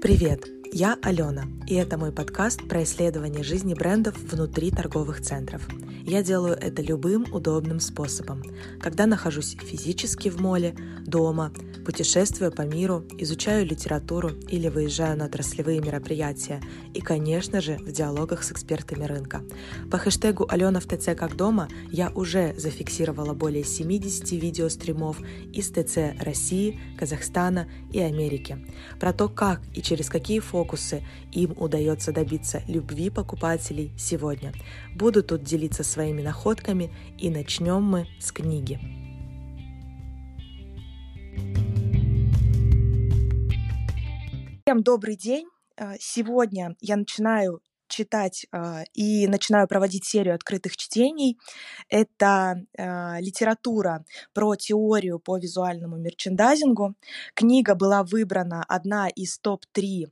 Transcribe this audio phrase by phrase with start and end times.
[0.00, 0.44] Привет,
[0.78, 5.66] я Алена, и это мой подкаст про исследование жизни брендов внутри торговых центров.
[6.04, 8.42] Я делаю это любым удобным способом,
[8.78, 10.76] когда нахожусь физически в моле,
[11.06, 11.50] дома,
[11.86, 16.60] путешествую по миру, изучаю литературу или выезжаю на отраслевые мероприятия
[16.92, 19.42] и, конечно же, в диалогах с экспертами рынка.
[19.90, 25.20] По хэштегу «Алена в ТЦ как дома» я уже зафиксировала более 70 видеостримов
[25.54, 28.58] из ТЦ России, Казахстана и Америки
[29.00, 30.65] про то, как и через какие фокусы
[31.32, 34.52] им удается добиться любви покупателей сегодня.
[34.94, 38.78] Буду тут делиться своими находками и начнем мы с книги.
[44.66, 45.46] Всем добрый день!
[45.76, 51.38] А, сегодня я начинаю читать э, и начинаю проводить серию открытых чтений.
[51.88, 54.04] Это э, литература
[54.34, 56.94] про теорию по визуальному мерчендайзингу.
[57.34, 60.06] Книга была выбрана одна из топ-3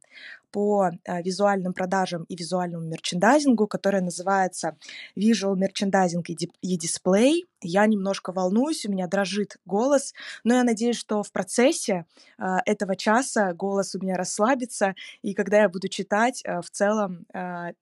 [0.55, 4.77] по э, визуальным продажам и визуальному мерчендайзингу, которая называется
[5.19, 6.23] Visual Merchandising
[6.63, 7.41] и Display.
[7.61, 12.07] Я немножко волнуюсь, у меня дрожит голос, но я надеюсь, что в процессе
[12.39, 17.27] э, этого часа голос у меня расслабится, и когда я буду читать, э, в целом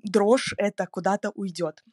[0.03, 1.85] дрожь это куда-то уйдет.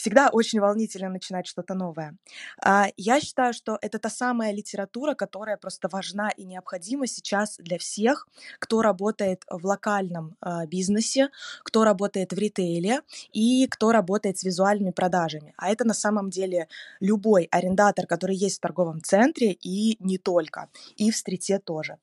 [0.00, 2.16] Всегда очень волнительно начинать что-то новое.
[2.64, 7.76] А, я считаю, что это та самая литература, которая просто важна и необходима сейчас для
[7.76, 8.26] всех,
[8.58, 11.28] кто работает в локальном а, бизнесе,
[11.64, 13.02] кто работает в ритейле
[13.34, 15.52] и кто работает с визуальными продажами.
[15.58, 16.68] А это на самом деле
[17.00, 21.98] любой арендатор, который есть в торговом центре и не только, и в стрите тоже.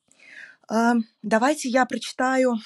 [0.69, 2.57] А, давайте я прочитаю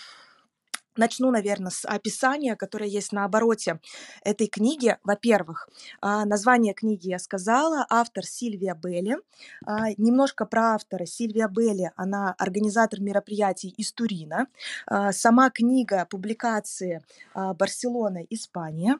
[1.01, 3.79] Начну, наверное, с описания, которое есть на обороте
[4.23, 4.97] этой книги.
[5.03, 5.67] Во-первых,
[5.99, 9.17] а, название книги я сказала, автор Сильвия Белли.
[9.65, 11.07] А, немножко про автора.
[11.07, 14.45] Сильвия Белли, она организатор мероприятий из Турина.
[14.85, 18.99] А, сама книга, публикации Барселона, Испания.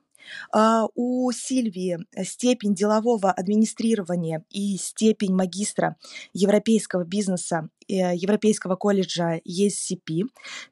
[0.52, 5.98] А, у Сильвии степень делового администрирования и степень магистра
[6.34, 10.24] европейского бизнеса э, Европейского колледжа ESCP.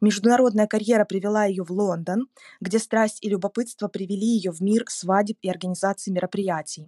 [0.01, 2.27] Международная карьера привела ее в Лондон,
[2.61, 6.87] где страсть и любопытство привели ее в мир свадеб и организации мероприятий.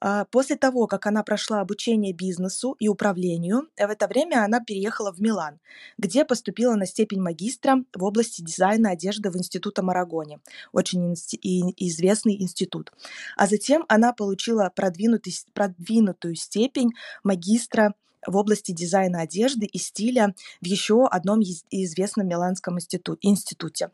[0.00, 5.12] А, после того, как она прошла обучение бизнесу и управлению, в это время она переехала
[5.12, 5.58] в Милан,
[5.98, 10.40] где поступила на степень магистра в области дизайна одежды в Институте Марагоне,
[10.72, 12.92] очень известный институт.
[13.36, 16.92] А затем она получила продвинутую степень
[17.24, 17.94] магистра
[18.26, 23.90] в области дизайна одежды и стиля в еще одном известном миланском институте.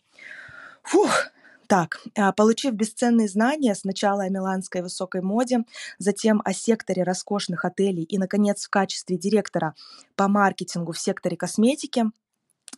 [0.82, 1.30] Фух,
[1.72, 5.60] так, а, получив бесценные знания сначала о миланской высокой моде,
[5.96, 9.74] затем о секторе роскошных отелей и, наконец, в качестве директора
[10.14, 12.04] по маркетингу в секторе косметики,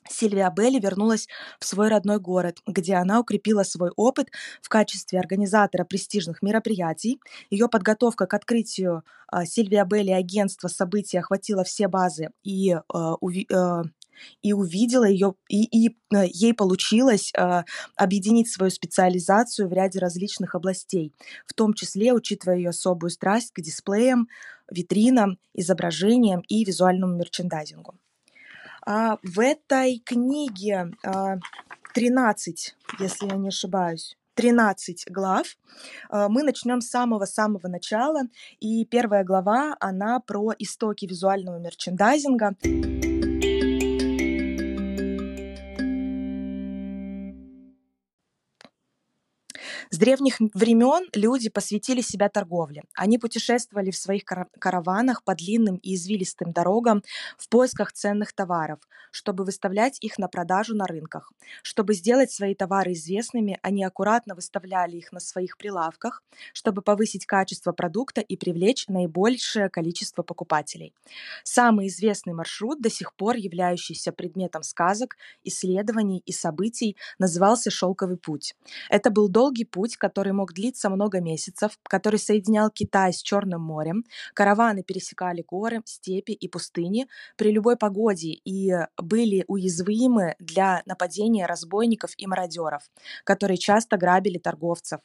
[0.08, 1.26] Сильвия Белли вернулась
[1.58, 4.28] в свой родной город, где она укрепила свой опыт
[4.62, 7.18] в качестве организатора престижных мероприятий.
[7.50, 13.16] Ее подготовка к открытию а, Сильвия Белли агентства событий охватила все базы и а,
[14.42, 17.62] и увидела ее, и, и э, ей получилось э,
[17.96, 21.12] объединить свою специализацию в ряде различных областей,
[21.46, 24.28] в том числе учитывая ее особую страсть к дисплеям,
[24.70, 27.94] витринам, изображениям и визуальному мерчендайзингу.
[28.86, 31.36] А в этой книге а,
[31.94, 35.46] 13, если я не ошибаюсь, 13 глав.
[36.10, 38.22] А, мы начнем с самого-самого начала.
[38.60, 42.56] И первая глава, она про истоки визуального мерчендайзинга.
[49.94, 52.82] С древних времен люди посвятили себя торговле.
[52.94, 57.04] Они путешествовали в своих караванах по длинным и извилистым дорогам
[57.38, 58.80] в поисках ценных товаров,
[59.12, 61.32] чтобы выставлять их на продажу на рынках.
[61.62, 67.70] Чтобы сделать свои товары известными, они аккуратно выставляли их на своих прилавках, чтобы повысить качество
[67.70, 70.92] продукта и привлечь наибольшее количество покупателей.
[71.44, 78.56] Самый известный маршрут, до сих пор являющийся предметом сказок, исследований и событий, назывался «Шелковый путь».
[78.90, 83.60] Это был долгий путь, путь, который мог длиться много месяцев, который соединял Китай с Черным
[83.60, 84.04] морем.
[84.32, 92.12] Караваны пересекали горы, степи и пустыни при любой погоде и были уязвимы для нападения разбойников
[92.16, 92.82] и мародеров,
[93.24, 95.00] которые часто грабили торговцев,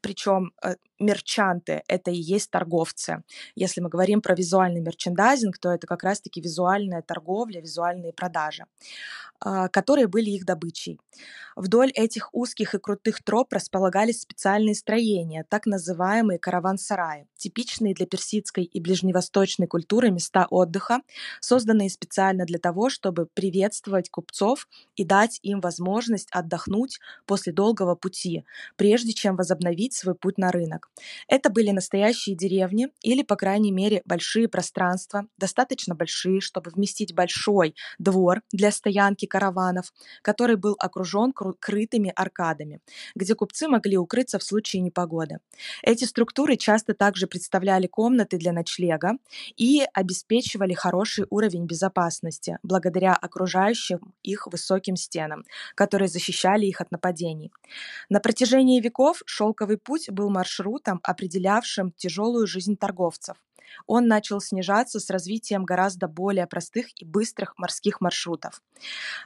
[0.00, 3.22] причем э, мерчанты— это и есть торговцы.
[3.54, 8.66] Если мы говорим про визуальный мерчендайзинг, то это как раз-таки визуальная торговля, визуальные продажи,
[9.40, 10.98] а, которые были их добычей.
[11.56, 18.64] Вдоль этих узких и крутых троп располагались специальные строения, так называемые караван-сараи, типичные для персидской
[18.64, 21.00] и ближневосточной культуры места отдыха,
[21.40, 28.44] созданные специально для того, чтобы приветствовать купцов и дать им возможность отдохнуть после долгого пути,
[28.76, 30.90] прежде чем возобновить свой путь на рынок.
[31.28, 37.74] Это были настоящие деревни или, по крайней мере, большие пространства, достаточно большие, чтобы вместить большой
[37.98, 39.92] двор для стоянки караванов,
[40.22, 42.80] который был окружен крытыми аркадами,
[43.14, 45.38] где купцы могли укрыться в случае непогоды.
[45.82, 49.12] Эти структуры часто также представляли комнаты для ночлега
[49.56, 55.44] и обеспечивали хороший уровень безопасности благодаря окружающим их высоким стенам,
[55.74, 57.52] которые защищали их от нападений.
[58.08, 63.36] На протяжении веков шелковый путь был маршрутом, определявшим тяжелую жизнь торговцев.
[63.86, 68.62] Он начал снижаться с развитием гораздо более простых и быстрых морских маршрутов.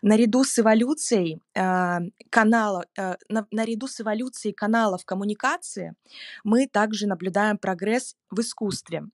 [0.03, 1.99] Наряду с эволюцией э,
[2.31, 5.95] канала, э, на, наряду с эволюцией каналов коммуникации
[6.45, 9.05] мы также наблюдаем прогресс в искусстве.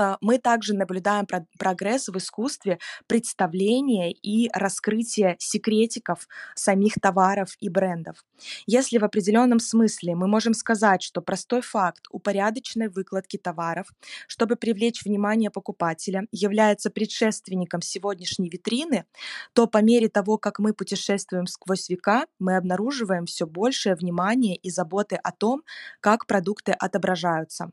[0.00, 1.26] А, мы также наблюдаем
[1.58, 8.24] прогресс в искусстве представления и раскрытия секретиков самих товаров и брендов.
[8.66, 13.88] Если в определенном смысле мы можем сказать, что простой факт упорядоченной выкладки товаров,
[14.26, 19.04] чтобы привлечь внимание покупателя, является предшественником сегодняшней витрины,
[19.52, 24.70] то по мере того, как мы путешествуем сквозь века, мы обнаруживаем все большее внимание и
[24.70, 25.62] заботы о том,
[26.00, 27.70] как продукты отображаются.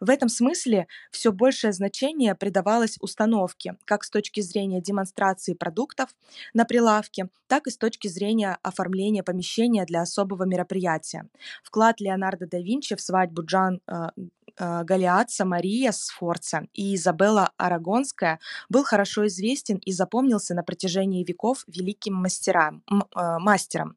[0.00, 6.10] В этом смысле все большее значение придавалось установке, как с точки зрения демонстрации продуктов
[6.54, 11.28] на прилавке, так и с точки зрения оформления помещения для особого мероприятия.
[11.62, 14.08] Вклад Леонардо да Винчи в свадьбу Джан э,
[14.56, 18.38] э, Галиатца Мария Сфорца и Изабелла Арагонская
[18.68, 23.96] был хорошо известен и запомнился на протяжении веков великим мастерам, э, мастером,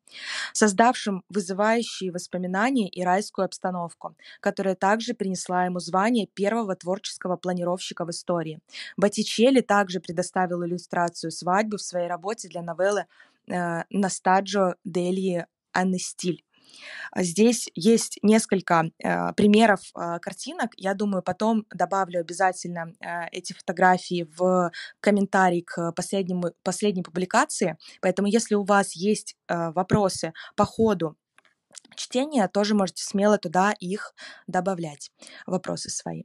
[0.54, 8.10] создавшим вызывающие воспоминания и райскую обстановку, которая также принесла ему звание первого творческого планировщика в
[8.10, 8.60] истории.
[8.98, 13.06] Боттичелли также предоставил иллюстрацию свадьбы в своей работе для новеллы
[13.48, 16.44] э, «Настаджо Дельи Аннестиль».
[17.12, 20.72] А здесь есть несколько э, примеров э, картинок.
[20.78, 27.78] Я думаю, потом добавлю обязательно э, эти фотографии в комментарий к последнему, последней публикации.
[28.02, 31.16] Поэтому, если у вас есть э, вопросы по ходу
[31.96, 34.14] чтения, тоже можете смело туда их
[34.48, 35.12] добавлять,
[35.46, 36.24] вопросы свои.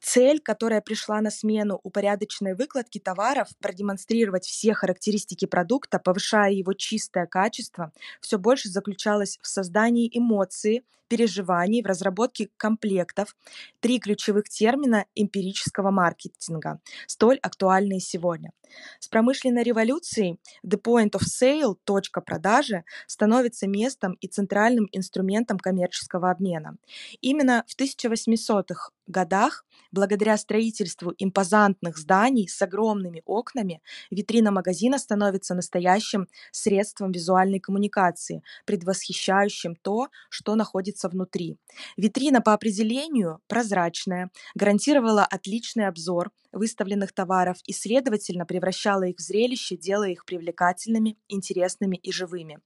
[0.00, 7.26] Цель, которая пришла на смену упорядоченной выкладки товаров, продемонстрировать все характеристики продукта, повышая его чистое
[7.26, 13.34] качество, все больше заключалась в создании эмоции, переживаний, в разработке комплектов,
[13.80, 18.52] три ключевых термина эмпирического маркетинга, столь актуальные сегодня.
[19.00, 26.30] С промышленной революцией the point of sale, точка продажи, становится местом и центральным инструментом коммерческого
[26.30, 26.76] обмена.
[27.22, 33.80] Именно в 1800-х годах, благодаря строительству импозантных зданий с огромными окнами,
[34.10, 41.56] витрина магазина становится настоящим средством визуальной коммуникации, предвосхищающим то, что находится внутри.
[41.96, 49.76] Витрина по определению прозрачная, гарантировала отличный обзор выставленных товаров и, следовательно, превращала их в зрелище,
[49.76, 52.58] делая их привлекательными, интересными и живыми.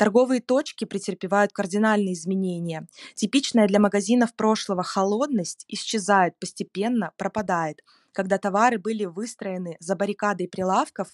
[0.00, 2.88] Торговые точки претерпевают кардинальные изменения.
[3.14, 7.84] Типичная для магазинов прошлого холодность исчезает постепенно, пропадает.
[8.12, 11.08] Когда товары были выстроены за баррикадой прилавков,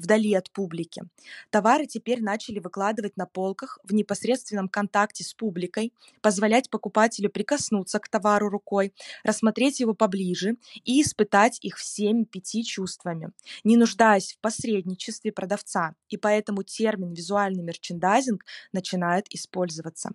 [0.00, 1.02] вдали от публики.
[1.50, 8.08] Товары теперь начали выкладывать на полках в непосредственном контакте с публикой, позволять покупателю прикоснуться к
[8.08, 8.92] товару рукой,
[9.22, 13.30] рассмотреть его поближе и испытать их всеми пяти чувствами,
[13.64, 20.10] не нуждаясь в посредничестве продавца, и поэтому термин «визуальный мерчендайзинг» начинает использоваться.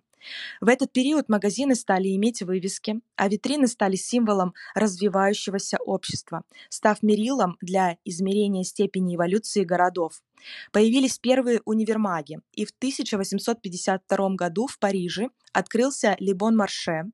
[0.61, 7.57] В этот период магазины стали иметь вывески, а витрины стали символом развивающегося общества, став мерилом
[7.61, 10.21] для измерения степени эволюции городов.
[10.71, 17.05] Появились первые универмаги, и в 1852 году в Париже открылся Либон Марше,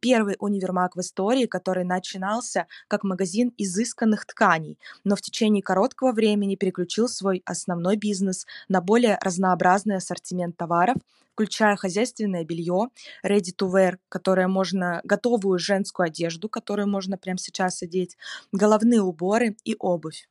[0.00, 6.56] первый универмаг в истории, который начинался как магазин изысканных тканей, но в течение короткого времени
[6.56, 10.96] переключил свой основной бизнес на более разнообразный ассортимент товаров,
[11.32, 12.88] включая хозяйственное белье,
[13.24, 18.16] ready to wear, которое можно, готовую женскую одежду, которую можно прямо сейчас одеть,
[18.52, 20.28] головные уборы и обувь.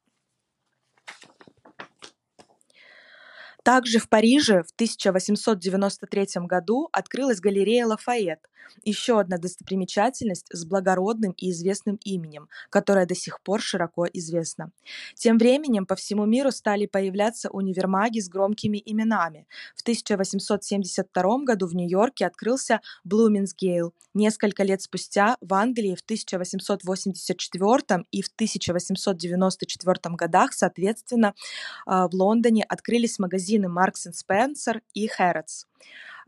[3.69, 8.39] Также в Париже в 1893 году открылась галерея Лафайет,
[8.83, 14.71] еще одна достопримечательность с благородным и известным именем, которая до сих пор широко известна.
[15.15, 19.47] Тем временем по всему миру стали появляться универмаги с громкими именами.
[19.75, 23.93] В 1872 году в Нью-Йорке открылся Блуминсгейл.
[24.13, 31.33] Несколько лет спустя в Англии в 1884 и в 1894 годах, соответственно,
[31.85, 35.65] а, в Лондоне открылись магазины Marks Spencer и Harrods.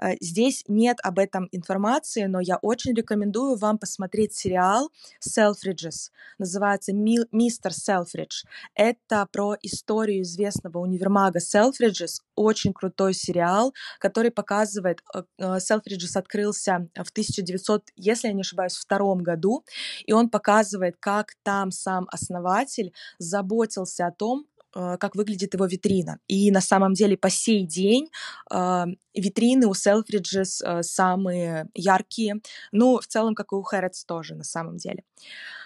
[0.01, 4.91] Э, здесь нет об этом информации, но я очень рекомендую вам посмотреть сериал
[5.25, 6.11] Selfridges.
[6.39, 8.43] Называется «Мистер Селфридж».
[8.73, 12.21] Это про историю известного универмага Selfridges.
[12.35, 15.01] Очень крутой сериал, который показывает...
[15.39, 19.63] Selfridges э, открылся в 1900, если я не ошибаюсь, втором году,
[20.05, 26.19] и он показывает, как там сам основатель заботился о том, Э, как выглядит его витрина.
[26.27, 28.09] И на самом деле по сей день
[28.51, 32.35] э, витрины у Selfridges э, самые яркие,
[32.71, 35.03] ну, в целом, как и у Harrods тоже на самом деле.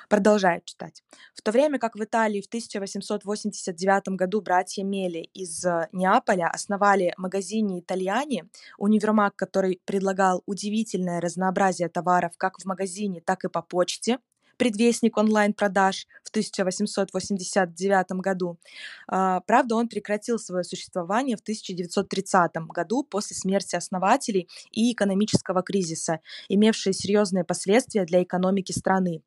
[0.09, 1.03] Продолжаю читать.
[1.33, 7.79] В то время как в Италии в 1889 году братья Мели из Неаполя основали магазине
[7.79, 8.47] «Итальяне»,
[8.77, 14.19] универмаг, который предлагал удивительное разнообразие товаров как в магазине, так и по почте,
[14.57, 18.59] предвестник онлайн-продаж 1889 году.
[19.07, 26.19] А, правда, он прекратил свое существование в 1930 году после смерти основателей и экономического кризиса,
[26.49, 29.21] имевшие серьезные последствия для экономики страны.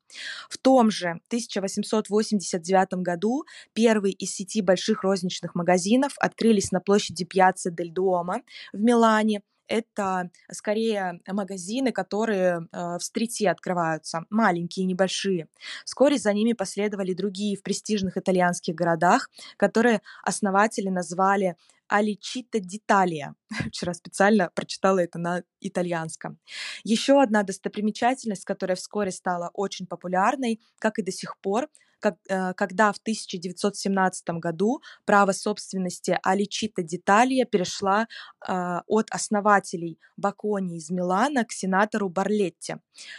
[0.49, 7.71] В том же 1889 году первый из сети больших розничных магазинов открылись на площади Пьяцца
[7.71, 15.47] дель Дуомо в Милане, это скорее магазины, которые э, в стрите открываются, маленькие, небольшие.
[15.85, 21.55] Вскоре за ними последовали другие в престижных итальянских городах, которые основатели назвали
[21.87, 23.35] Аличита Диталия.
[23.69, 26.39] Вчера специально прочитала это на итальянском.
[26.83, 31.67] Еще одна достопримечательность, которая вскоре стала очень популярной, как и до сих пор,
[31.99, 38.07] как, э, когда в 1917 году право собственности Аличита Диталия перешла
[38.47, 42.75] э, от основателей Бакони из Милана к сенатору Барлетти.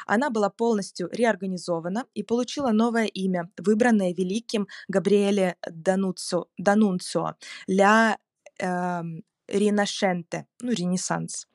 [0.07, 7.35] Она была полностью реорганизована и получила новое имя, выбранное великим Габриэле Дануцо, Данунцио
[7.67, 8.19] «Ля
[8.59, 9.03] э,
[9.49, 11.47] Ринашенте», ну, Ренессанс.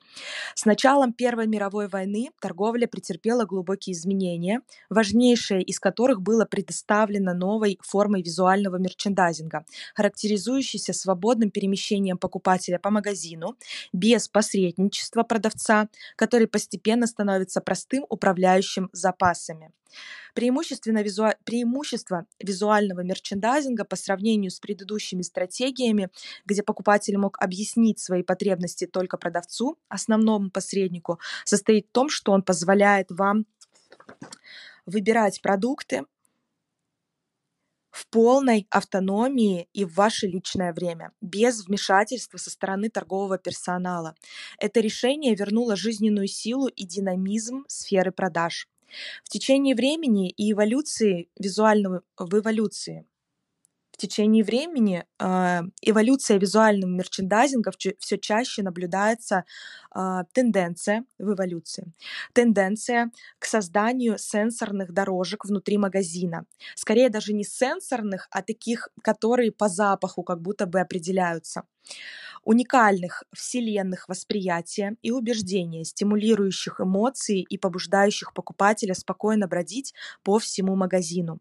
[0.54, 7.78] С началом Первой мировой войны торговля претерпела глубокие изменения, важнейшее из которых было предоставлено новой
[7.82, 13.56] формой визуального мерчендайзинга, характеризующейся свободным перемещением покупателя по магазину,
[13.92, 19.72] без посредничества продавца, который постепенно становится простым управляющим запасами.
[20.34, 21.28] Преимущественно визу...
[21.44, 26.10] Преимущество визуального мерчендайзинга по сравнению с предыдущими стратегиями,
[26.44, 32.42] где покупатель мог объяснить свои потребности только продавцу, основному посреднику, состоит в том, что он
[32.42, 33.46] позволяет вам
[34.86, 36.04] выбирать продукты
[37.90, 44.14] в полной автономии и в ваше личное время, без вмешательства со стороны торгового персонала.
[44.58, 48.68] Это решение вернуло жизненную силу и динамизм сферы продаж.
[49.24, 53.06] В течение времени и эволюции визуального в эволюции
[53.96, 59.44] в течение времени э, эволюция визуального мерчендайзинга все чаще наблюдается
[59.94, 61.92] э, тенденция в эволюции,
[62.34, 66.44] тенденция к созданию сенсорных дорожек внутри магазина.
[66.74, 71.62] Скорее даже не сенсорных, а таких, которые по запаху как будто бы определяются
[72.46, 81.40] уникальных вселенных восприятия и убеждения, стимулирующих эмоции и побуждающих покупателя спокойно бродить по всему магазину,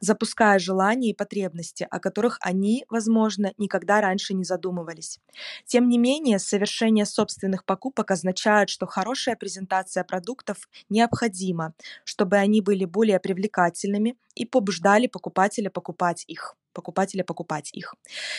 [0.00, 5.20] запуская желания и потребности, о которых они, возможно, никогда раньше не задумывались.
[5.66, 12.86] Тем не менее, совершение собственных покупок означает, что хорошая презентация продуктов необходима, чтобы они были
[12.86, 17.96] более привлекательными и побуждали покупателя покупать их покупателя покупать их.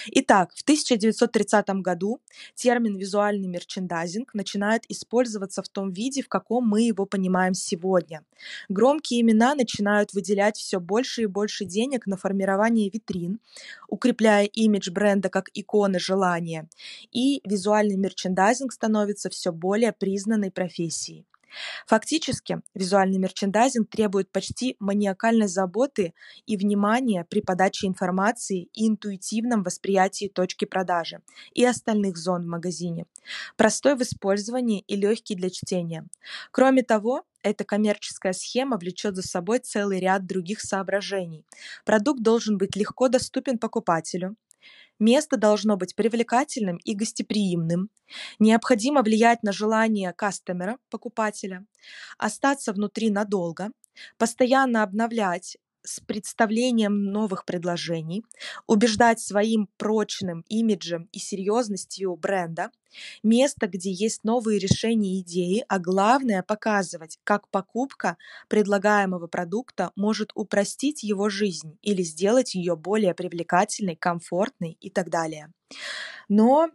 [0.08, 2.22] Итак, в 1930 году
[2.56, 8.24] термин «визуальный мерчендайзинг» начинает использоваться в том виде, в каком мы его понимаем сегодня.
[8.70, 13.40] Громкие имена начинают выделять все больше и больше денег на формирование витрин,
[13.90, 16.70] укрепляя имидж бренда как иконы желания,
[17.12, 21.26] и визуальный мерчендайзинг становится все более признанной профессией.
[21.88, 26.14] Фактически, визуальный мерчендайзинг требует почти маниакальной заботы
[26.46, 31.22] и внимания при подаче информации и интуитивном восприятии точки продажи
[31.54, 33.06] и остальных зон в магазине,
[33.58, 36.06] простой в использовании и легкий для чтения.
[36.52, 41.46] Кроме того, эта коммерческая схема влечет за собой целый ряд других соображений.
[41.86, 44.36] Продукт должен быть легко доступен покупателю,
[45.00, 47.90] Место должно быть привлекательным и гостеприимным.
[48.40, 51.66] Необходимо влиять на желание кастомера, покупателя,
[52.18, 53.70] остаться внутри надолго,
[54.18, 58.24] постоянно обновлять с представлением новых предложений,
[58.68, 62.72] убеждать своим прочным имиджем и серьезностью бренда,
[63.24, 68.18] место, где есть новые решения и идеи, а главное показывать, как покупка
[68.48, 75.52] предлагаемого продукта может упростить его жизнь или сделать ее более привлекательной, комфортной и так далее.
[76.28, 76.70] Но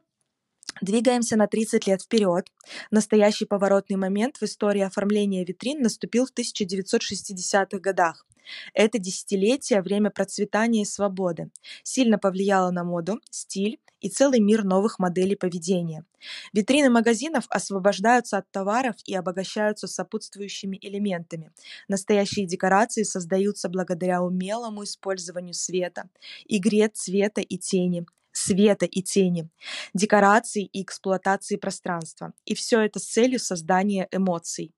[0.81, 2.51] Двигаемся на 30 лет вперед.
[2.91, 8.27] Настоящий поворотный момент в истории оформления витрин наступил в 1960-х годах.
[8.73, 11.51] Это десятилетие– время процветания и свободы.
[11.83, 16.05] Сильно повлияло на моду, стиль и целый мир новых моделей поведения.
[16.53, 21.53] Витрины магазинов освобождаются от товаров и обогащаются сопутствующими элементами.
[21.89, 26.11] Настоящие декорации создаются благодаря умелому использованию света,
[26.47, 29.49] игре цвета и тени, света и тени,
[29.95, 32.35] декорации и эксплуатации пространства.
[32.45, 34.75] И все это с целью создания эмоций.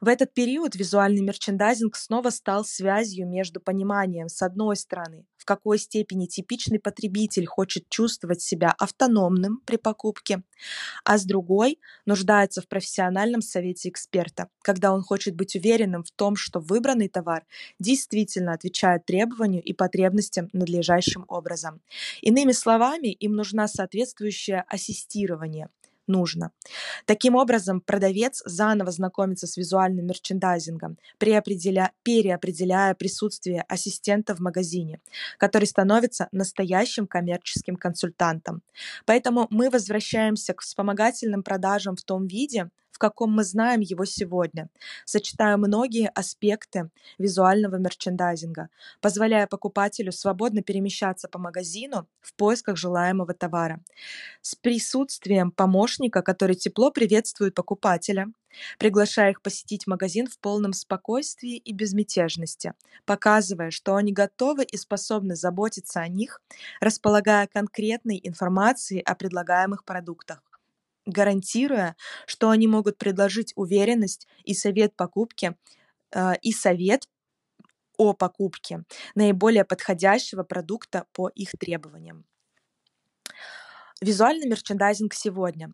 [0.00, 5.78] В этот период визуальный мерчендайзинг снова стал связью между пониманием, с одной стороны, в какой
[5.78, 10.42] степени типичный потребитель хочет чувствовать себя автономным при покупке,
[11.04, 16.36] а с другой нуждается в профессиональном совете эксперта, когда он хочет быть уверенным в том,
[16.36, 17.44] что выбранный товар
[17.78, 21.80] действительно отвечает требованию и потребностям надлежащим образом.
[22.22, 25.68] Иными словами, им нужна соответствующее ассистирование–
[26.06, 26.50] нужно.
[27.06, 31.92] Таким образом, продавец заново знакомится с визуальным мерчендайзингом, переопределя...
[32.02, 35.00] переопределяя присутствие ассистента в магазине,
[35.38, 38.62] который становится настоящим коммерческим консультантом.
[39.06, 44.68] Поэтому мы возвращаемся к вспомогательным продажам в том виде, в каком мы знаем его сегодня,
[45.04, 48.68] сочетая многие аспекты визуального мерчендайзинга,
[49.00, 53.80] позволяя покупателю свободно перемещаться по магазину в поисках желаемого товара.
[54.42, 58.28] С присутствием помощника, который тепло приветствует покупателя,
[58.78, 62.74] приглашая их посетить магазин в полном спокойствии и безмятежности,
[63.06, 66.40] показывая, что они готовы и способны заботиться о них,
[66.80, 70.53] располагая конкретной информацией о предлагаемых продуктах
[71.06, 71.96] гарантируя,
[72.26, 75.56] что они могут предложить уверенность и совет покупки,
[76.12, 77.08] э, и совет
[77.96, 78.84] о покупке
[79.14, 82.24] наиболее подходящего продукта по их требованиям.
[84.00, 85.72] Визуальный мерчендайзинг сегодня.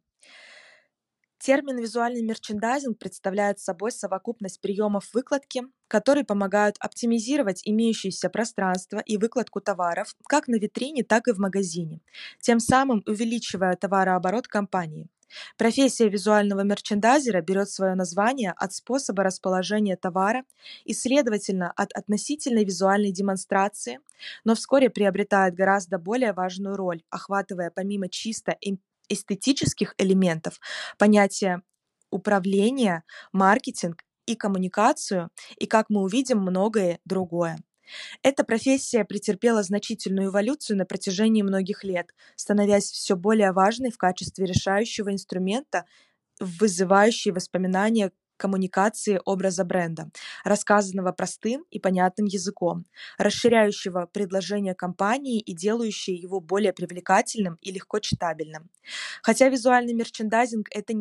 [1.38, 9.62] Термин «визуальный мерчендайзинг» представляет собой совокупность приемов выкладки, которые помогают оптимизировать имеющееся пространство и выкладку
[9.62, 12.02] товаров как на витрине, так и в магазине,
[12.40, 15.08] тем самым увеличивая товарооборот компании.
[15.56, 20.44] Профессия визуального мерчендайзера берет свое название от способа расположения товара
[20.84, 24.00] и, следовательно, от относительной визуальной демонстрации,
[24.44, 28.56] но вскоре приобретает гораздо более важную роль, охватывая помимо чисто
[29.08, 30.60] эстетических элементов
[30.98, 31.62] понятия
[32.10, 37.58] управления, маркетинг и коммуникацию, и, как мы увидим, многое другое.
[38.22, 44.46] Эта профессия претерпела значительную эволюцию на протяжении многих лет, становясь все более важной в качестве
[44.46, 45.84] решающего инструмента,
[46.38, 50.10] вызывающей воспоминания коммуникации образа бренда,
[50.44, 52.86] рассказанного простым и понятным языком,
[53.18, 58.70] расширяющего предложение компании и делающего его более привлекательным и легко читабельным.
[59.22, 60.94] Хотя визуальный мерчендайзинг это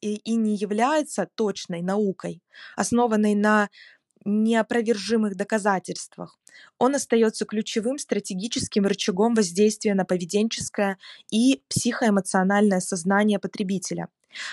[0.00, 2.42] и не является точной наукой,
[2.76, 3.68] основанной на
[4.26, 6.38] неопровержимых доказательствах.
[6.78, 10.98] Он остается ключевым стратегическим рычагом воздействия на поведенческое
[11.30, 14.08] и психоэмоциональное сознание потребителя.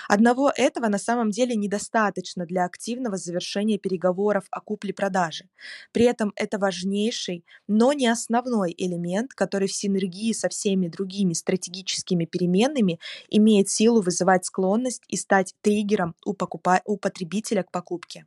[0.08, 5.48] Одного этого на самом деле недостаточно для активного завершения переговоров о купле-продаже.
[5.92, 12.24] При этом это важнейший, но не основной элемент, который в синергии со всеми другими стратегическими
[12.24, 18.24] переменными имеет силу вызывать склонность и стать триггером у, покупа- у потребителя к покупке.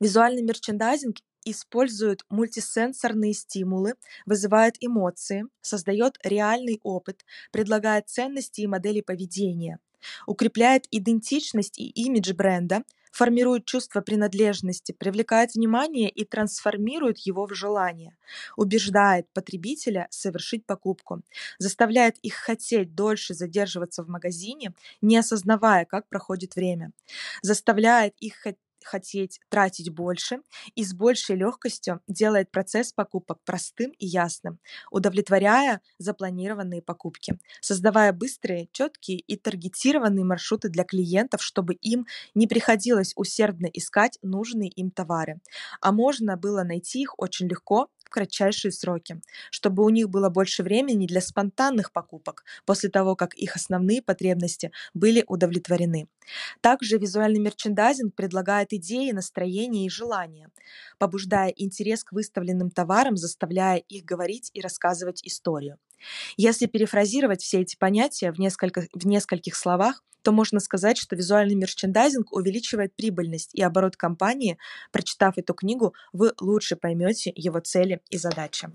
[0.00, 3.94] Визуальный мерчендайзинг использует мультисенсорные стимулы,
[4.26, 9.78] вызывает эмоции, создает реальный опыт, предлагает ценности и модели поведения,
[10.26, 18.16] укрепляет идентичность и имидж бренда, формирует чувство принадлежности, привлекает внимание и трансформирует его в желание,
[18.56, 21.22] убеждает потребителя совершить покупку,
[21.58, 26.92] заставляет их хотеть дольше задерживаться в магазине, не осознавая, как проходит время,
[27.42, 30.40] заставляет их хотеть хотеть тратить больше
[30.74, 34.58] и с большей легкостью делает процесс покупок простым и ясным,
[34.90, 43.12] удовлетворяя запланированные покупки, создавая быстрые, четкие и таргетированные маршруты для клиентов, чтобы им не приходилось
[43.16, 45.40] усердно искать нужные им товары,
[45.80, 49.20] а можно было найти их очень легко кратчайшие сроки,
[49.50, 54.72] чтобы у них было больше времени для спонтанных покупок после того, как их основные потребности
[54.94, 56.08] были удовлетворены.
[56.60, 60.50] Также визуальный мерчендайзинг предлагает идеи, настроения и желания,
[60.98, 65.78] побуждая интерес к выставленным товарам, заставляя их говорить и рассказывать историю.
[66.36, 71.54] Если перефразировать все эти понятия в, несколько, в нескольких словах, то можно сказать, что визуальный
[71.54, 74.58] мерчендайзинг увеличивает прибыльность и оборот компании.
[74.92, 78.68] Прочитав эту книгу, вы лучше поймете его цели и задачи.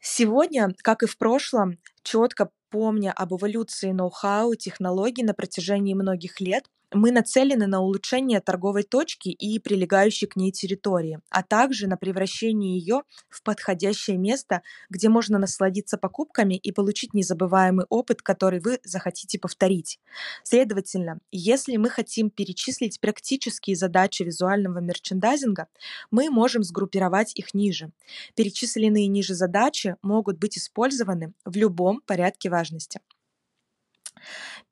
[0.00, 6.64] Сегодня, как и в прошлом, четко помня об эволюции ноу-хау, технологий на протяжении многих лет,
[6.94, 12.78] мы нацелены на улучшение торговой точки и прилегающей к ней территории, а также на превращение
[12.78, 19.38] ее в подходящее место, где можно насладиться покупками и получить незабываемый опыт, который вы захотите
[19.38, 20.00] повторить.
[20.42, 25.68] Следовательно, если мы хотим перечислить практические задачи визуального мерчендайзинга,
[26.10, 27.92] мы можем сгруппировать их ниже.
[28.34, 33.00] Перечисленные ниже задачи могут быть использованы в любом порядке важности.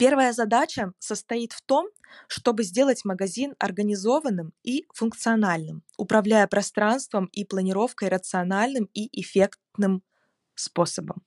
[0.01, 1.87] Первая задача состоит в том,
[2.27, 10.03] чтобы сделать магазин организованным и функциональным, управляя пространством и планировкой рациональным и эффектным
[10.61, 11.23] способом.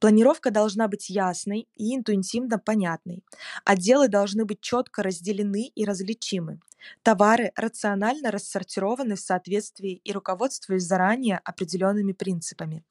[0.00, 3.24] Планировка должна быть ясной и интуитивно понятной.
[3.64, 6.60] Отделы должны быть четко разделены и различимы.
[7.02, 12.84] Товары рационально рассортированы в соответствии и руководствуясь заранее определенными принципами,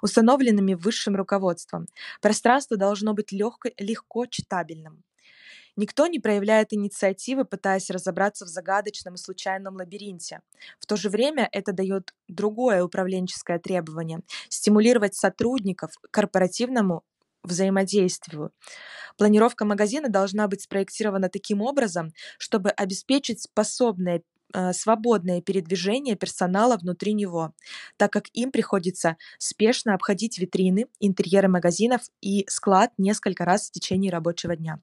[0.00, 1.86] установленными высшим руководством.
[2.20, 5.02] Пространство должно быть легко, легко читабельным.
[5.76, 10.40] Никто не проявляет инициативы, пытаясь разобраться в загадочном и случайном лабиринте.
[10.78, 17.04] В то же время это дает другое управленческое требование– стимулировать сотрудников к корпоративному
[17.42, 18.52] взаимодействию.
[19.16, 24.22] Планировка магазина должна быть спроектирована таким образом, чтобы обеспечить способное
[24.54, 27.54] э, свободное передвижение персонала внутри него,
[27.96, 34.12] так как им приходится спешно обходить витрины, интерьеры магазинов и склад несколько раз в течение
[34.12, 34.80] рабочего дня.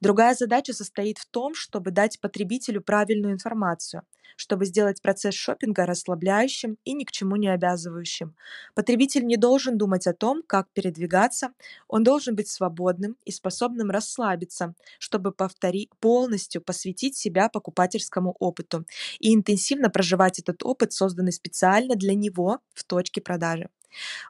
[0.00, 4.02] Другая задача состоит в том, чтобы дать потребителю правильную информацию,
[4.36, 8.34] чтобы сделать процесс шопинга расслабляющим и ни к чему не обязывающим.
[8.74, 11.50] Потребитель не должен думать о том, как передвигаться,
[11.88, 18.86] он должен быть свободным и способным расслабиться, чтобы повтори, полностью посвятить себя покупательскому опыту
[19.18, 23.68] и интенсивно проживать этот опыт, созданный специально для него в точке продажи.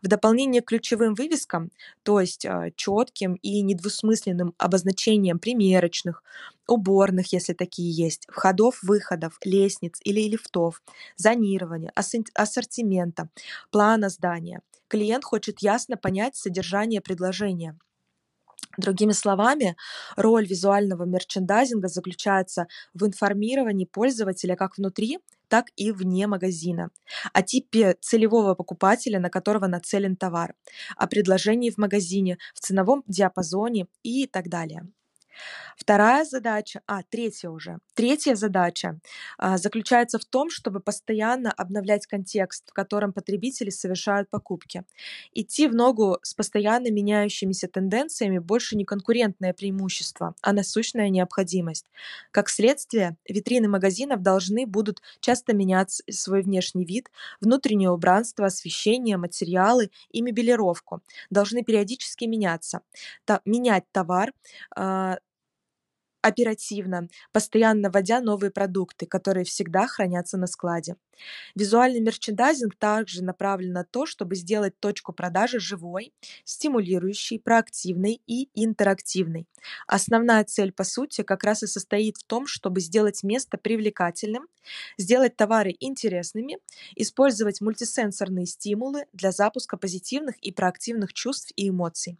[0.03, 1.70] В дополнение к ключевым вывескам,
[2.03, 6.23] то есть а, четким и недвусмысленным обозначением примерочных,
[6.66, 10.83] уборных, если такие есть, входов, выходов, лестниц или лифтов,
[11.16, 13.29] зонирования, ассортимента,
[13.70, 17.79] плана здания, клиент хочет ясно понять содержание предложения–
[18.77, 19.77] Другими словами,
[20.16, 25.18] роль визуального мерчендайзинга заключается в информировании пользователя как внутри,
[25.49, 26.90] так и вне магазина,
[27.33, 30.55] о типе целевого покупателя, на которого нацелен товар,
[30.96, 34.87] о предложении в магазине, в ценовом диапазоне и так далее.
[35.76, 37.78] Вторая задача, а, третья уже.
[37.94, 38.98] Третья задача
[39.38, 44.84] а, заключается в том, чтобы постоянно обновлять контекст, в котором потребители совершают покупки.
[45.32, 51.86] Идти в ногу с постоянно меняющимися тенденциями больше не конкурентное преимущество, а насущная необходимость.
[52.30, 59.90] Как следствие, витрины магазинов должны будут часто менять свой внешний вид, внутреннее убранство, освещение, материалы
[60.10, 61.02] и мебелировку.
[61.30, 62.80] Должны периодически меняться.
[63.24, 64.32] Та, менять товар,
[64.76, 65.18] а,
[66.22, 70.96] оперативно, постоянно вводя новые продукты, которые всегда хранятся на складе.
[71.54, 76.12] Визуальный мерчендайзинг также направлен на то, чтобы сделать точку продажи живой,
[76.44, 79.46] стимулирующей, проактивной и интерактивной.
[79.87, 84.46] Основная цель, по сути, как раз и состоит в том, чтобы сделать место привлекательным,
[84.99, 86.59] сделать товары интересными,
[86.96, 92.18] использовать мультисенсорные стимулы для запуска позитивных и проактивных чувств и эмоций,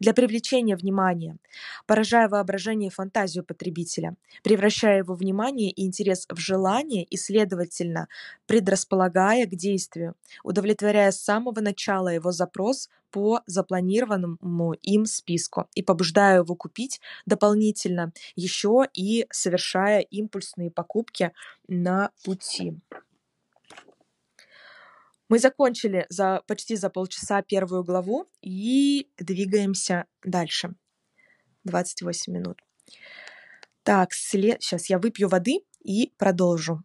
[0.00, 1.38] для привлечения внимания,
[1.86, 8.08] поражая воображение и фантазию потребителя, превращая его внимание и интерес в желание и, следовательно,
[8.46, 16.38] предрасполагая к действию, удовлетворяя с самого начала его запрос по запланированному им списку и побуждая
[16.38, 21.32] его купить дополнительно еще и совершая импульсные покупки
[21.68, 22.74] на пути.
[25.28, 30.74] Мы закончили за почти за полчаса первую главу и двигаемся дальше.
[31.64, 32.58] 28 минут.
[33.82, 34.62] Так, след...
[34.62, 36.82] сейчас я выпью воды и продолжу.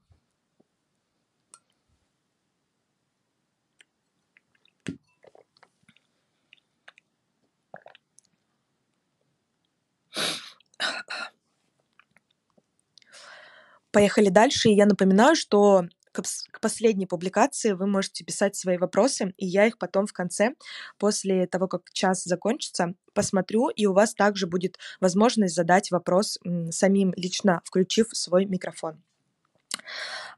[13.98, 14.70] Поехали дальше.
[14.70, 19.80] И я напоминаю, что к последней публикации вы можете писать свои вопросы, и я их
[19.80, 20.54] потом в конце,
[21.00, 26.38] после того, как час закончится, посмотрю, и у вас также будет возможность задать вопрос
[26.70, 29.02] самим лично, включив свой микрофон.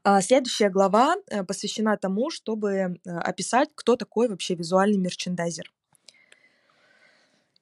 [0.04, 5.70] А, следующая глава э, посвящена тому, чтобы э, описать, кто такой вообще визуальный мерчендайзер.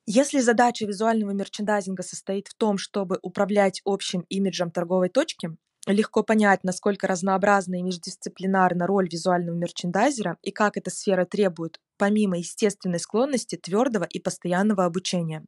[0.06, 5.56] Если задача визуального мерчендайзинга состоит в том, чтобы управлять общим имиджем торговой точки,
[5.92, 12.38] легко понять, насколько разнообразна и междисциплинарна роль визуального мерчендайзера и как эта сфера требует, помимо
[12.38, 15.44] естественной склонности, твердого и постоянного обучения.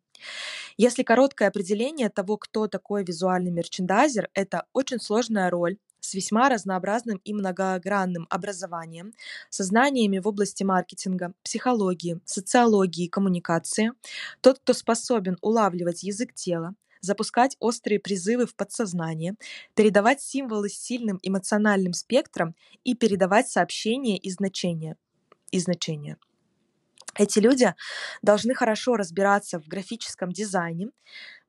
[0.76, 7.18] Если короткое определение того, кто такой визуальный мерчендайзер, это очень сложная роль, с весьма разнообразным
[7.18, 9.12] и многогранным образованием,
[9.50, 13.92] со знаниями в области маркетинга, психологии, социологии и коммуникации,
[14.40, 19.34] тот, кто способен улавливать язык тела, запускать острые призывы в подсознание,
[19.74, 24.96] передавать символы с сильным эмоциональным спектром и передавать сообщения и значения.
[25.50, 26.16] И значения.
[27.18, 27.74] Эти люди
[28.22, 30.90] должны хорошо разбираться в графическом дизайне,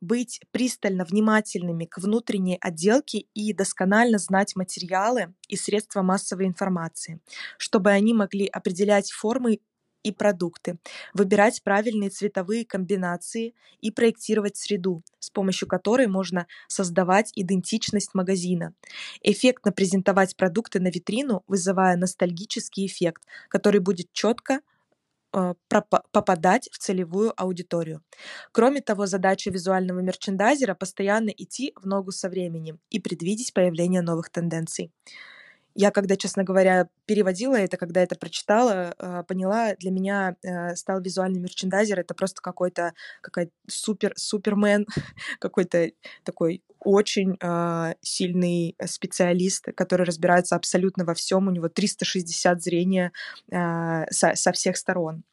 [0.02, 7.20] быть пристально внимательными к внутренней отделке и досконально знать материалы и средства массовой информации,
[7.58, 9.60] чтобы они могли определять формы
[10.04, 10.78] и продукты,
[11.14, 18.74] выбирать правильные цветовые комбинации и проектировать среду, с помощью которой можно создавать идентичность магазина,
[19.22, 24.62] эффектно презентовать продукты на витрину, вызывая ностальгический эффект, который будет четко
[25.34, 25.54] Э,
[26.12, 28.04] попадать в целевую аудиторию.
[28.52, 34.30] Кроме того, задача визуального мерчендайзера постоянно идти в ногу со временем и предвидеть появление новых
[34.30, 34.92] тенденций.
[35.76, 41.02] Я, когда, честно говоря, переводила это, когда это прочитала, э, поняла, для меня э, стал
[41.02, 44.86] визуальный мерчендайзер это просто какой-то какой супер супермен,
[45.40, 45.92] какой-то
[46.24, 51.48] такой очень э, сильный специалист, который разбирается абсолютно во всем.
[51.48, 53.12] У него 360 зрения
[53.52, 55.24] э, со, со всех сторон.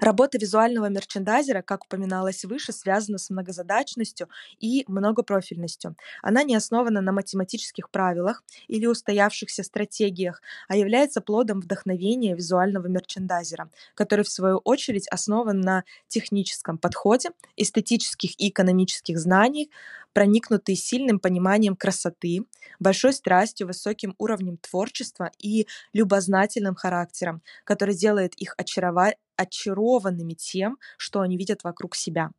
[0.00, 5.96] Работа визуального мерчендайзера, как упоминалось выше, связана с многозадачностью и многопрофильностью.
[6.22, 13.70] Она не основана на математических правилах или устоявшихся стратегиях, а является плодом вдохновения визуального мерчендайзера,
[13.94, 19.68] который, в свою очередь, основан на техническом подходе, эстетических и экономических знаниях,
[20.12, 22.44] проникнутые сильным пониманием красоты,
[22.80, 31.20] большой страстью, высоким уровнем творчества и любознательным характером, который делает их очаровательными очарованными тем, что
[31.20, 32.30] они видят вокруг себя.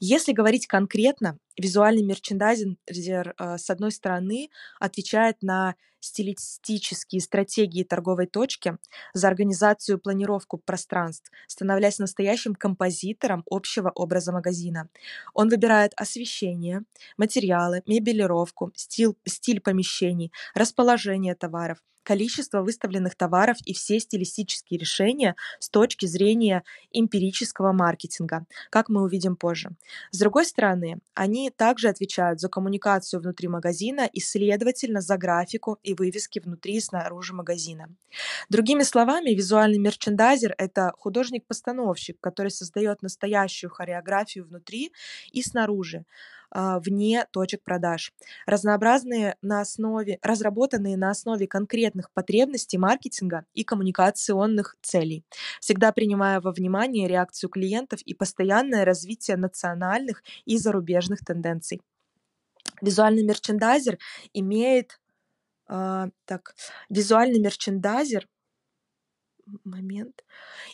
[0.00, 8.78] Если говорить конкретно, визуальный мерчендайзер, э, с одной стороны, отвечает на стилистические стратегии торговой точки,
[9.14, 14.88] за организацию и планировку пространств, становляясь настоящим композитором общего образа магазина.
[15.34, 16.82] Он выбирает освещение,
[17.16, 25.68] материалы, мебелировку, стиль, стиль помещений, расположение товаров, количество выставленных товаров и все стилистические решения с
[25.68, 29.72] точки зрения эмпирического маркетинга, как мы увидим позже.
[30.10, 35.92] С другой стороны, они также отвечают за коммуникацию внутри магазина и, следовательно, за графику и
[35.92, 37.94] вывески внутри и снаружи магазина.
[38.48, 44.92] Другими словами, визуальный мерчендайзер– это художник-постановщик, который создает настоящую хореографию внутри
[45.30, 46.06] и снаружи,
[46.54, 48.12] вне точек продаж,
[48.46, 55.24] разнообразные на основе, разработанные на основе конкретных потребностей маркетинга и коммуникационных целей,
[55.60, 61.80] всегда принимая во внимание реакцию клиентов и постоянное развитие национальных и зарубежных тенденций.
[62.80, 63.98] Визуальный мерчендайзер
[64.32, 65.00] имеет
[65.68, 66.54] э, так,
[66.88, 68.28] визуальный мерчендайзер
[69.64, 70.24] момент,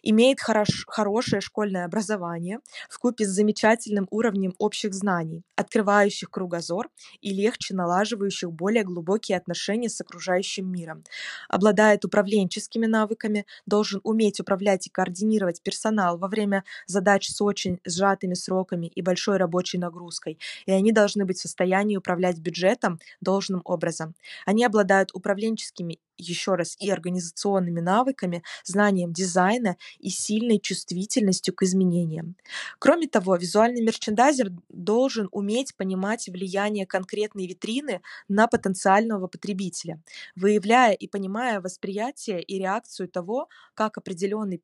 [0.03, 7.33] имеет хорош, хорошее школьное образование в купе с замечательным уровнем общих знаний, открывающих кругозор и
[7.33, 11.05] легче налаживающих более глубокие отношения с окружающим миром.
[11.49, 18.35] Обладает управленческими навыками, должен уметь управлять и координировать персонал во время задач с очень сжатыми
[18.35, 24.15] сроками и большой рабочей нагрузкой, и они должны быть в состоянии управлять бюджетом должным образом.
[24.47, 32.37] Они обладают управленческими еще раз, и организационными навыками, знанием дизайна и сильной чувствительностью к изменениям.
[32.79, 40.01] Кроме того, визуальный мерчендайзер должен уметь понимать влияние конкретной витрины на потенциального потребителя,
[40.37, 44.63] выявляя и понимая восприятие и реакцию того, как определенный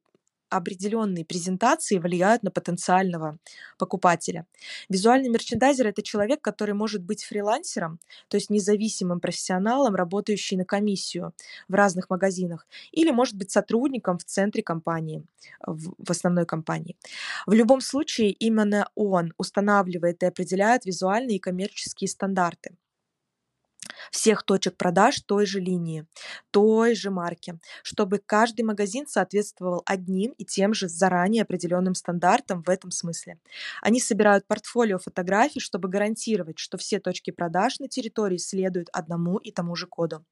[0.50, 3.38] определенные презентации влияют на потенциального
[3.78, 4.46] покупателя.
[4.88, 11.32] Визуальный мерчендайзер— это человек, который может быть фрилансером, то есть независимым профессионалом, работающий на комиссию
[11.68, 15.24] в разных магазинах, или может быть сотрудником в центре компании,
[15.66, 16.96] в, основной компании.
[17.46, 22.76] В любом случае, именно он устанавливает и определяет визуальные и коммерческие стандарты.
[24.10, 26.06] Всех точек продаж той же линии,
[26.50, 32.68] той же марки, чтобы каждый магазин соответствовал одним и тем же заранее определенным стандартам в
[32.68, 33.38] этом смысле.
[33.82, 39.50] Они собирают портфолио фотографий, чтобы гарантировать, что все точки продаж на территории следуют одному и
[39.52, 40.24] тому же коду.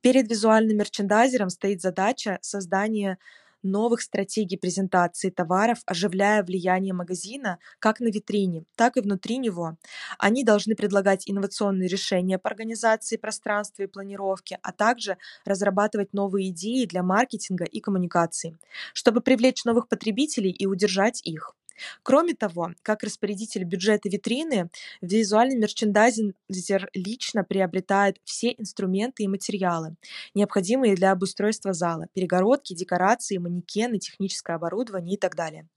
[0.00, 3.18] Перед визуальным мерчендайзером стоит задача создания
[3.62, 9.76] новых стратегий презентации товаров, оживляя влияние магазина как на витрине, так и внутри него.
[10.18, 16.86] Они должны предлагать инновационные решения по организации пространства и планировки, а также разрабатывать новые идеи
[16.86, 18.56] для маркетинга и коммуникации,
[18.94, 21.54] чтобы привлечь новых потребителей и удержать их.
[22.02, 29.96] Кроме того, как распорядитель бюджета витрины, визуальный мерчендайзер лично приобретает все инструменты и материалы,
[30.34, 35.68] необходимые для обустройства зала, перегородки, декорации, манекены, техническое оборудование и так далее.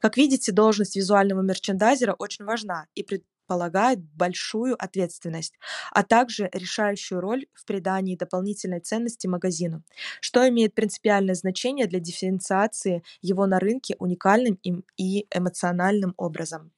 [0.00, 3.02] Как видите, должность визуального мерчендайзера очень важна и
[3.46, 5.54] полагает большую ответственность,
[5.92, 9.82] а также решающую роль в придании дополнительной ценности магазину,
[10.20, 14.58] что имеет принципиальное значение для дифференциации его на рынке уникальным
[14.96, 16.72] и эмоциональным образом.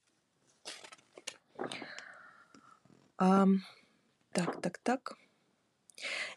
[3.21, 3.59] Um,
[4.33, 5.17] так, так, так.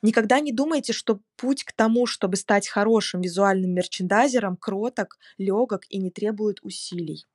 [0.01, 5.99] Никогда не думайте, что путь к тому, чтобы стать хорошим визуальным мерчендайзером, кроток, легок и
[5.99, 7.25] не требует усилий.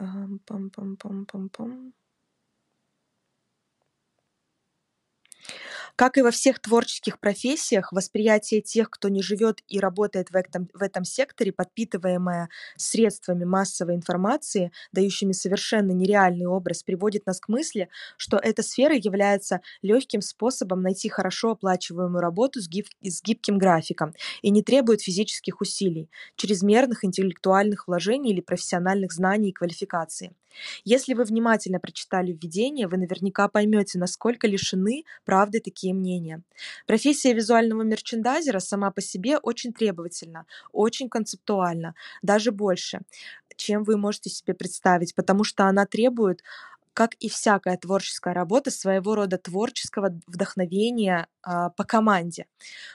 [0.00, 1.94] Um, bum, bum, bum, bum, bum.
[5.96, 10.68] Как и во всех творческих профессиях, восприятие тех, кто не живет и работает в этом,
[10.74, 17.88] в этом секторе, подпитываемое средствами массовой информации, дающими совершенно нереальный образ, приводит нас к мысли,
[18.16, 24.14] что эта сфера является легким способом найти хорошо оплачиваемую работу с, гиб, с гибким графиком
[24.42, 30.32] и не требует физических усилий, чрезмерных интеллектуальных вложений или профессиональных знаний и квалификации.
[30.84, 36.42] Если вы внимательно прочитали введение, вы наверняка поймете, насколько лишены правды такие мнения.
[36.86, 43.00] Профессия визуального мерчендайзера сама по себе очень требовательна, очень концептуальна, даже больше,
[43.56, 46.42] чем вы можете себе представить, потому что она требует
[46.92, 52.46] как и всякая творческая работа, своего рода творческого вдохновения а, по команде,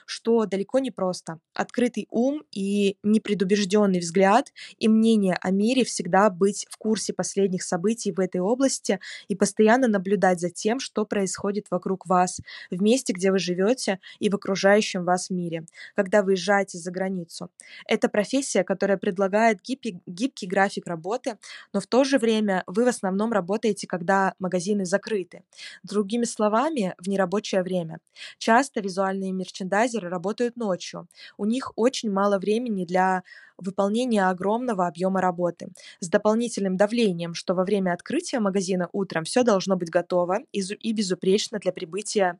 [0.06, 1.40] что далеко не просто.
[1.52, 8.12] Открытый ум и непредубежденный взгляд и мнение о мире всегда быть в курсе последних событий
[8.12, 13.32] в этой области и постоянно наблюдать за тем, что происходит вокруг вас, в месте, где
[13.32, 17.50] вы живете и в окружающем вас мире, когда вы выезжаете за границу.
[17.86, 21.38] Это профессия, которая предлагает гибкий, гибкий график работы,
[21.72, 25.42] но в то же время вы в основном работаете, когда магазины закрыты.
[25.82, 27.98] Другими словами, в нерабочее время.
[28.38, 31.08] Часто визуальные мерчендайзеры работают ночью.
[31.38, 33.22] У них очень мало времени для
[33.58, 35.68] выполнения огромного объема работы
[36.00, 41.58] с дополнительным давлением, что во время открытия магазина утром все должно быть готово и безупречно
[41.58, 42.38] для прибытия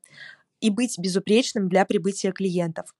[0.60, 2.94] и быть безупречным для прибытия клиентов.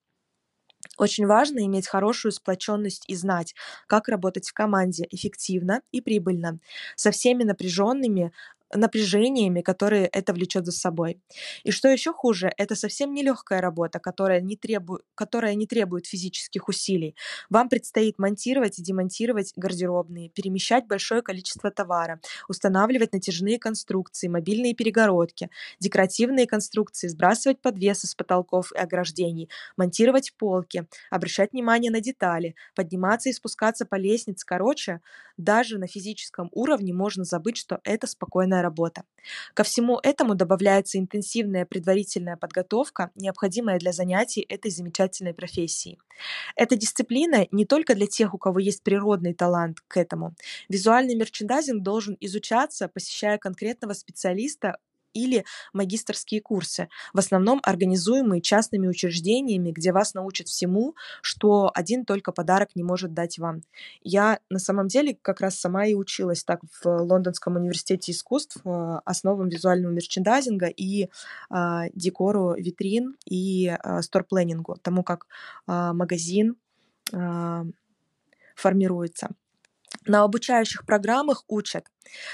[0.97, 3.53] Очень важно иметь хорошую сплоченность и знать,
[3.87, 6.59] как работать в команде эффективно и прибыльно,
[6.95, 8.31] со всеми напряженными
[8.73, 11.21] напряжениями, которые это влечет за собой.
[11.63, 16.05] И что еще хуже, это совсем не легкая работа, которая не, требует, которая не требует
[16.05, 17.15] физических усилий.
[17.49, 25.49] Вам предстоит монтировать и демонтировать гардеробные, перемещать большое количество товара, устанавливать натяжные конструкции, мобильные перегородки,
[25.79, 33.29] декоративные конструкции, сбрасывать подвесы с потолков и ограждений, монтировать полки, обращать внимание на детали, подниматься
[33.29, 34.45] и спускаться по лестнице.
[34.45, 35.01] Короче,
[35.37, 39.03] даже на физическом уровне можно забыть, что это спокойная ежедневная работа.
[39.53, 45.99] Ко всему этому добавляется интенсивная предварительная подготовка, необходимая для занятий этой замечательной профессией.
[46.55, 50.33] Эта дисциплина не только для тех, у кого есть природный талант к этому.
[50.69, 54.77] Визуальный мерчендайзинг должен изучаться, посещая конкретного специалиста
[55.17, 62.31] или магистрские курсы, в основном организуемые частными учреждениями, где вас научат всему, что один только
[62.31, 63.61] подарок не может дать вам.
[64.03, 68.99] Я на самом деле как раз сама и училась так в Лондонском университете искусств э,
[69.05, 71.07] основам визуального мерчендайзинга и э,
[71.93, 75.27] декору витрин и э, стор-планингу, тому как
[75.67, 76.55] э, магазин
[78.55, 79.29] формируется.
[80.05, 81.85] На обучающих программах учат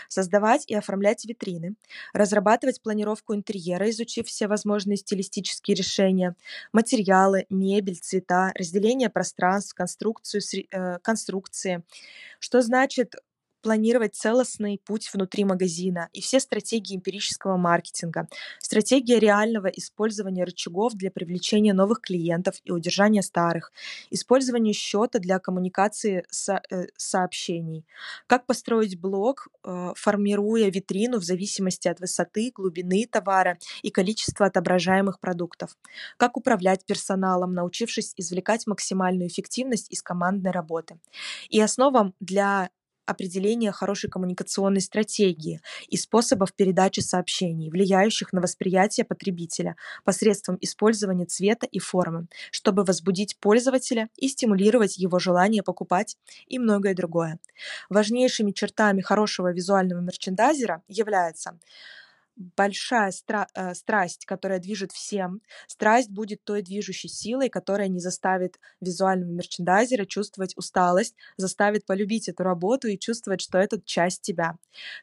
[0.08, 1.76] создавать и оформлять витрины,
[2.14, 6.36] разрабатывать планировку интерьера, изучив все возможные стилистические решения,
[6.72, 11.84] материалы, мебель, цвета, разделение пространств, конструкцию, э, конструкции.
[12.40, 13.16] Что значит
[13.64, 18.28] планировать целостный путь внутри магазина и все стратегии эмпирического маркетинга,
[18.60, 23.72] стратегия реального использования рычагов для привлечения новых клиентов и удержания старых,
[24.12, 27.86] использование счета для коммуникации со, э, сообщений,
[28.28, 35.20] как построить блог, э, формируя витрину в зависимости от высоты, глубины товара и количества отображаемых
[35.20, 35.78] продуктов,
[36.18, 41.00] как управлять персоналом, научившись извлекать максимальную эффективность из командной работы.
[41.50, 42.70] И основам для
[43.06, 51.66] определения хорошей коммуникационной стратегии и способов передачи сообщений, влияющих на восприятие потребителя посредством использования цвета
[51.66, 57.40] и формы, чтобы возбудить пользователя и стимулировать его желание покупать и многое другое.
[57.90, 61.58] Важнейшими чертами хорошего визуального мерчендайзера является
[62.36, 65.42] большая стра- э, страсть, которая движет всем.
[65.68, 72.44] Страсть будет той движущей силой, которая не заставит визуального мерчендайзера чувствовать усталость, заставит полюбить эту
[72.44, 74.58] работу и чувствовать, что это часть тебя.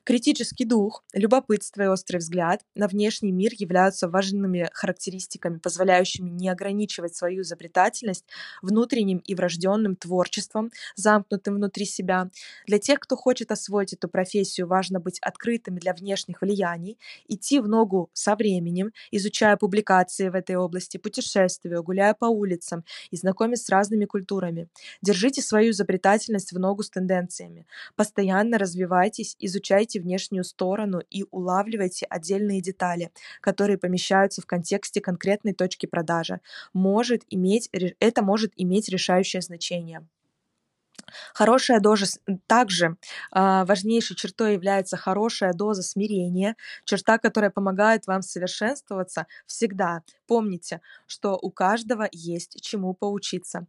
[0.05, 7.15] Критический дух, любопытство и острый взгляд на внешний мир являются важными характеристиками, позволяющими не ограничивать
[7.15, 8.25] свою изобретательность
[8.63, 12.31] внутренним и врожденным творчеством, замкнутым внутри себя.
[12.67, 16.99] Для тех, кто хочет освоить эту профессию, важно быть открытыми для внешних влияний
[17.29, 23.17] идти в ногу со временем, изучая публикации в этой области, путешествуя, гуляя по улицам и
[23.17, 24.69] знакомясь с разными культурами.
[25.03, 27.67] Держите свою изобретательность в ногу с тенденциями.
[27.97, 33.11] Постоянно развивайтесь, изучайте внешнюю сторону и улавливайте отдельные детали,
[33.41, 36.41] которые помещаются в контексте конкретной точки продажи.
[36.73, 40.07] Может иметь, это может иметь решающее значение.
[41.35, 42.97] Хорошая доза, также
[43.33, 50.03] а, важнейшей чертой является хорошая доза смирения, черта, которая помогает вам совершенствоваться всегда.
[50.31, 53.67] Помните, что у каждого есть чему поучиться.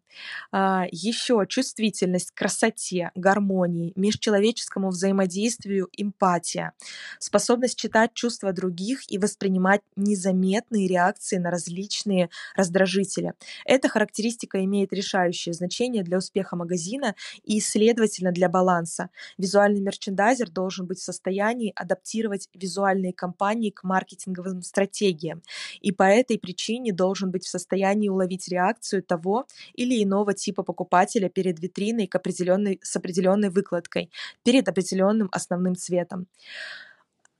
[0.52, 6.74] А, еще чувствительность к красоте, гармонии, межчеловеческому взаимодействию, эмпатия,
[7.18, 13.34] способность читать чувства других и воспринимать незаметные реакции на различные раздражители.
[13.66, 19.10] Эта характеристика имеет решающее значение для успеха магазина и, следовательно, для баланса.
[19.40, 25.42] Визуальный мерчендайзер должен быть в состоянии адаптировать визуальные кампании к маркетинговым стратегиям,
[25.80, 26.51] и по этой причине
[26.92, 32.80] должен быть в состоянии уловить реакцию того или иного типа покупателя перед витриной к определенной,
[32.84, 34.12] с определенной выкладкой,
[34.44, 36.28] перед определенным основным цветом.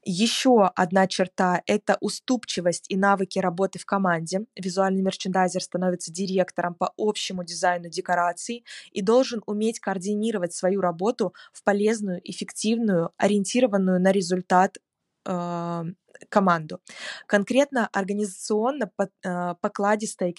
[0.04, 4.46] Еще одна черта– это уступчивость и навыки работы в команде.
[4.56, 11.64] Визуальный мерчендайзер становится директором по общему дизайну декораций и должен уметь координировать свою работу в
[11.64, 14.80] полезную, эффективную, ориентированную на результат
[16.30, 16.80] команду.
[17.28, 18.92] Конкретно организационно,
[19.24, 20.34] э, покладисто и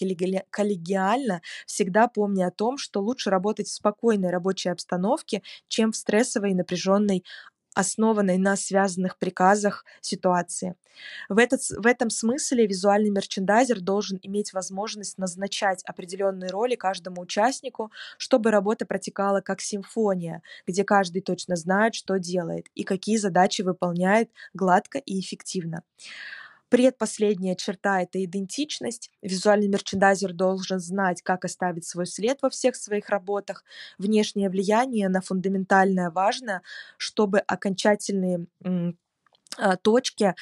[0.51, 6.53] коллегиально, всегда помня о том, что лучше работать в спокойной рабочей обстановке, чем в стрессовой
[6.53, 7.25] и напряженной
[7.75, 10.75] основанной на связанных приказах ситуации.
[11.29, 17.91] В, этот, в этом смысле визуальный мерчендайзер должен иметь возможность назначать определенные роли каждому участнику,
[18.19, 24.31] чтобы работа протекала как симфония, где каждый точно знает, что делает и какие задачи выполняет
[24.55, 25.83] гладко и эффективно.
[26.73, 29.11] Предпоследняя черта– это идентичность.
[29.21, 33.63] Визуальный мерчендайзер должен знать, как оставить свой след во всех своих работах.
[33.99, 36.63] Внешнее влияние на фундаментальное важно,
[36.97, 38.47] чтобы окончательные
[39.59, 40.35] а, точки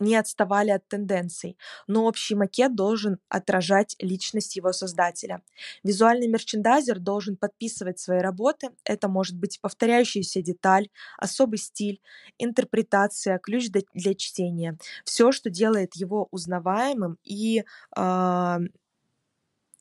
[0.00, 5.42] не отставали от тенденций, но общий макет должен отражать личность его создателя.
[5.84, 8.70] Визуальный мерчендайзер должен подписывать свои работы.
[8.84, 10.88] Это может быть повторяющаяся деталь,
[11.18, 12.00] особый стиль,
[12.38, 14.78] интерпретация, ключ для чтения.
[15.04, 17.64] Все, что делает его узнаваемым и
[17.96, 18.58] э,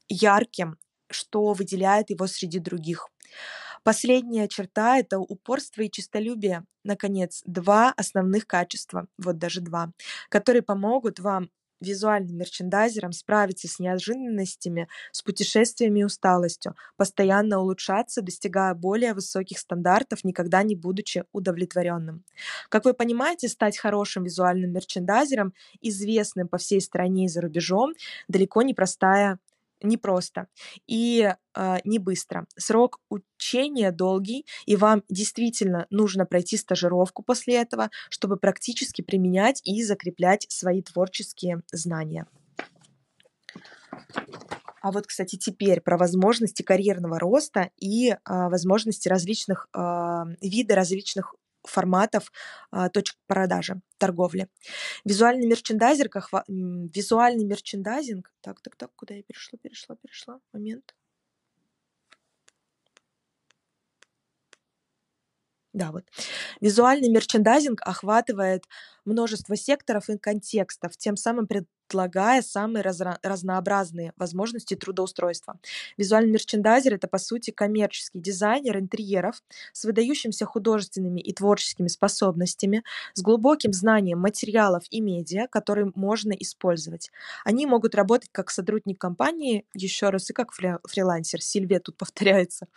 [0.08, 0.78] ярким,
[1.10, 3.10] что выделяет его среди других.
[3.86, 6.66] Последняя черта— это упорство и честолюбие.
[6.84, 9.92] Наконец, два основных качества, вот даже два,
[10.30, 18.74] которые помогут вам визуальным мерчендайзерам справиться с неожиданностями, с путешествиями и усталостью, постоянно улучшаться, достигая
[18.74, 22.24] более высоких стандартов, никогда не будучи удовлетворенным.
[22.70, 27.94] Как вы понимаете, стать хорошим визуальным мерчендайзером, известным по всей стране и за рубежом,
[28.28, 29.38] далеко не простая
[29.86, 30.48] непросто
[30.88, 32.46] и э, не быстро.
[32.58, 39.84] Срок учения долгий, и вам действительно нужно пройти стажировку после этого, чтобы практически применять и
[39.84, 42.28] закреплять свои творческие знания.
[44.82, 49.80] А вот, кстати, теперь про возможности карьерного роста и э, возможности различных э,
[50.42, 51.34] вида различных
[51.68, 52.32] форматов
[52.72, 54.48] а, точек продажи, торговли.
[55.06, 60.94] Визуальный мерчендайзер, как, визуальный мерчендайзинг, так, так, так, куда я перешла, перешла, перешла, момент.
[65.76, 66.06] Да, вот.
[66.62, 68.64] Визуальный мерчендайзинг охватывает
[69.04, 71.48] множество секторов и контекстов, тем самым
[71.88, 75.60] предлагая самые разра- разнообразные возможности трудоустройства.
[75.98, 79.42] Визуальный мерчендайзер— это, по сути, коммерческий дизайнер интерьеров
[79.74, 82.84] с выдающимися художественными и творческими способностями,
[83.14, 87.12] с глубоким знанием материалов и медиа, которые можно использовать.
[87.44, 91.42] Они могут работать как сотрудник компании, еще раз, и как фрилансер.
[91.42, 92.68] Сильвия тут повторяется.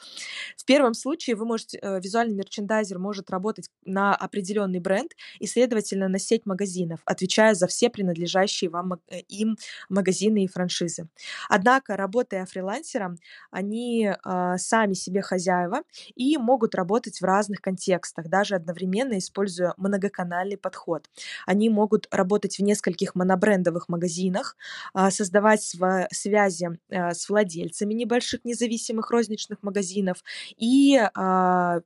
[0.57, 6.09] В первом случае вы можете, э, визуальный мерчендайзер может работать на определенный бренд и, следовательно,
[6.09, 8.98] на сеть магазинов, отвечая за все принадлежащие вам Э,
[9.29, 9.57] им
[9.89, 11.09] магазины и франшизы.
[11.49, 13.17] Однако, работая фрилансером,
[13.51, 15.83] они э, сами себе хозяева
[16.15, 21.09] и могут работать в разных контекстах, даже одновременно используя многоканальный подход.
[21.47, 24.57] Они могут работать в нескольких монобрендовых магазинах,
[24.95, 30.23] э, создавать св- связи э, с владельцами небольших независимых розничных магазинов
[30.57, 31.81] и э,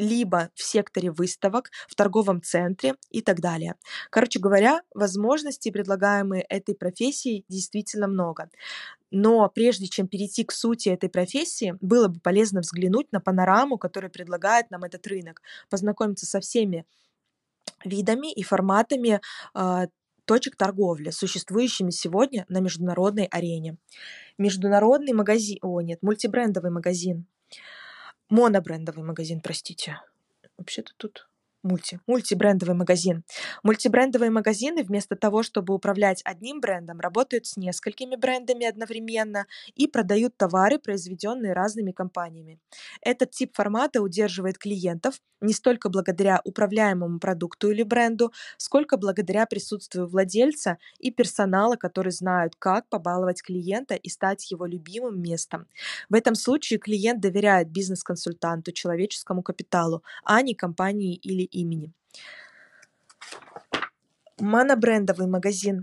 [0.00, 3.74] либо в секторе выставок, в торговом центре и так далее.
[4.08, 8.48] Короче говоря, возможностей, предлагаемые этой профессией, действительно много.
[9.10, 14.10] Но прежде чем перейти к сути этой профессии, было бы полезно взглянуть на панораму, которую
[14.10, 16.86] предлагает нам этот рынок, познакомиться со всеми
[17.84, 19.20] видами и форматами
[19.54, 19.86] э,
[20.24, 23.76] точек торговли, существующими сегодня на международной арене.
[24.38, 27.26] Международный магазин, о нет, мультибрендовый магазин
[28.30, 30.00] монобрендовый магазин, простите.
[30.56, 31.28] Вообще-то тут
[31.62, 33.24] мульти, мультибрендовый магазин.
[33.62, 40.36] Мультибрендовые магазины вместо того, чтобы управлять одним брендом, работают с несколькими брендами одновременно и продают
[40.36, 42.58] товары, произведенные разными компаниями.
[43.02, 50.06] Этот тип формата удерживает клиентов не столько благодаря управляемому продукту или бренду, сколько благодаря присутствию
[50.06, 55.66] владельца и персонала, которые знают, как побаловать клиента и стать его любимым местом.
[56.08, 61.92] В этом случае клиент доверяет бизнес-консультанту, человеческому капиталу, а не компании или имени.
[64.38, 65.82] Монобрендовый магазин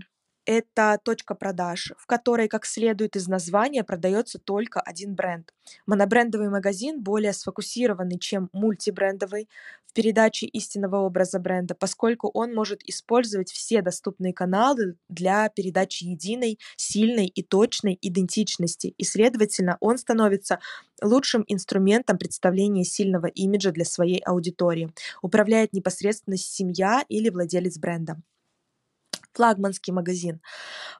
[0.50, 5.52] это точка продаж, в которой, как следует из названия, продается только один бренд.
[5.84, 9.50] Монобрендовый магазин более сфокусированный, чем мультибрендовый
[9.98, 16.60] в передаче истинного образа бренда, поскольку он может использовать все доступные каналы для передачи единой,
[16.76, 20.60] сильной и точной идентичности, и, следовательно, он становится
[21.02, 24.92] лучшим инструментом представления сильного имиджа для своей аудитории.
[25.20, 28.18] Управляет непосредственно семья или владелец бренда.
[29.32, 30.40] Флагманский магазин.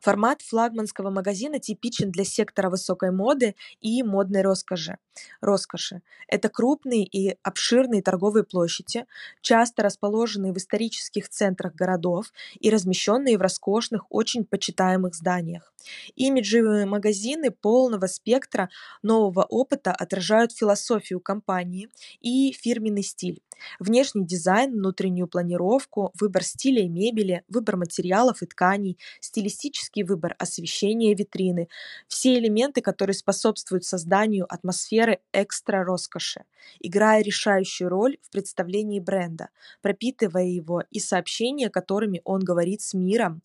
[0.01, 4.99] Формат флагманского магазина типичен для сектора высокой моды и модной роскоши.
[5.41, 6.03] роскоши.
[6.29, 9.07] Это крупные и обширные торговые площади,
[9.41, 15.72] часто расположенные в исторических центрах городов и размещенные в роскошных, очень почитаемых зданиях.
[16.14, 18.68] Имиджевые магазины полного спектра
[19.03, 21.89] нового опыта отражают философию компании
[22.20, 23.43] и фирменный стиль.
[23.79, 31.15] Внешний дизайн, внутреннюю планировку, выбор стиля и мебели, выбор материалов и тканей, стилистический выбор освещения
[31.15, 31.69] витрины–
[32.09, 36.45] все элементы, которые способствуют созданию атмосферы экстра-роскоши,
[36.81, 39.49] играя решающую роль в представлении бренда,
[39.83, 43.43] пропитывая его и сообщения, которыми он говорит с миром,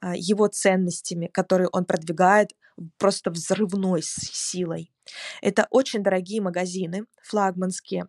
[0.00, 2.52] а, его ценностями, которые он продвигает
[2.98, 4.90] просто взрывной силой.
[5.42, 8.08] Это очень дорогие магазины, флагманские,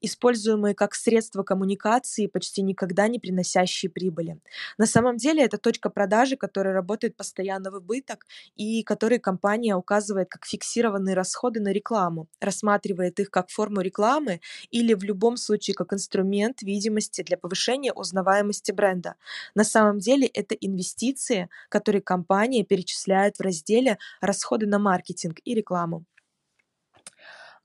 [0.00, 4.38] используемые как средство коммуникации, почти никогда не приносящие прибыли.
[4.78, 8.26] На самом деле это точка продажи, которая работает постоянно в убыток
[8.56, 14.40] и которые компания указывает как фиксированные расходы на рекламу, рассматривает их как форму рекламы
[14.70, 19.14] или в любом случае как инструмент видимости для повышения узнаваемости бренда.
[19.54, 26.04] На самом деле это инвестиции, которые компания перечисляет в разделе «Расходы на маркетинг и рекламу».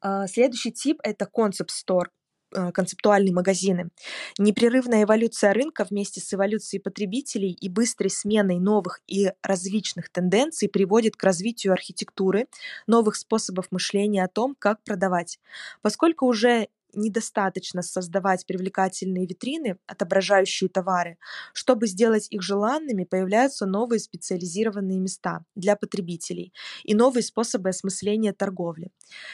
[0.06, 2.12] А, следующий тип— это концепт-стор
[2.56, 3.90] э, концептуальные магазины.
[4.38, 11.16] Непрерывная эволюция рынка вместе с эволюцией потребителей и быстрой сменой новых и различных тенденций приводит
[11.16, 12.46] к развитию архитектуры,
[12.86, 15.40] новых способов мышления о том, как продавать.
[15.82, 21.18] Поскольку уже недостаточно создавать привлекательные витрины, отображающие товары.
[21.54, 28.92] Чтобы сделать их желанными, появляются новые специализированные места для потребителей и новые способы осмысления торговли.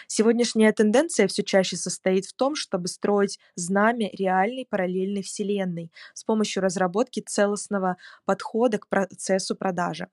[0.08, 6.64] Сегодняшняя тенденция все чаще состоит в том, чтобы строить знамя реальной параллельной вселенной с помощью
[6.64, 10.08] разработки целостного подхода к процессу продажи.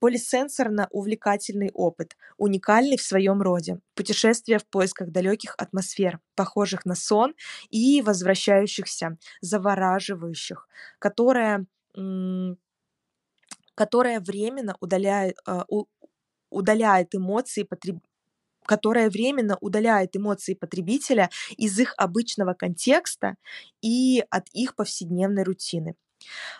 [0.00, 7.34] Полисенсорно-увлекательный опыт, уникальный в своем роде, путешествие в поисках далеких атмосфер, похожих на сон
[7.70, 10.68] и возвращающихся, завораживающих,
[11.00, 11.66] которое,
[13.74, 15.64] которое временно удаляет, а,
[16.50, 17.98] удаляет эмоции потреб
[18.66, 23.36] которая временно удаляет эмоции потребителя из их обычного контекста
[23.80, 25.94] и от их повседневной рутины.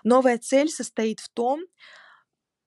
[0.04, 1.64] Новая цель состоит в том,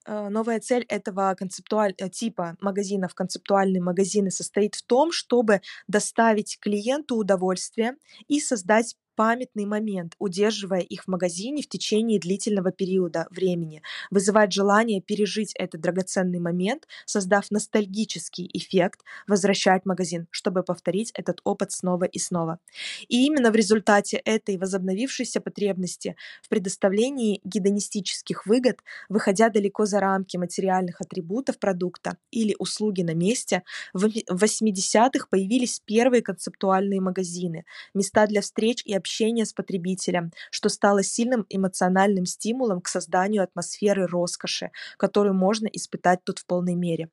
[0.06, 1.94] новая цель этого концептуаль...
[1.98, 7.96] Э, типа магазинов, концептуальные магазины, состоит в том, чтобы доставить клиенту удовольствие
[8.28, 15.02] и создать памятный момент, удерживая их в магазине в течение длительного периода времени, вызывать желание
[15.02, 22.18] пережить этот драгоценный момент, создав ностальгический эффект, возвращать магазин, чтобы повторить этот опыт снова и
[22.18, 22.60] снова.
[23.08, 28.78] И именно в результате этой возобновившейся потребности в предоставлении гедонистических выгод,
[29.10, 36.22] выходя далеко за рамки материальных атрибутов продукта или услуги на месте, в 80-х появились первые
[36.22, 42.80] концептуальные магазины, места для встреч и общения общения с потребителем, что стало сильным эмоциональным стимулом
[42.80, 47.08] к созданию атмосферы роскоши, которую можно испытать тут в полной мере.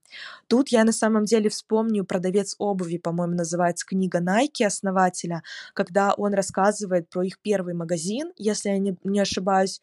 [0.47, 5.41] Тут я на самом деле вспомню продавец обуви, по-моему, называется книга Nike основателя,
[5.73, 9.81] когда он рассказывает про их первый магазин, если я не, не ошибаюсь,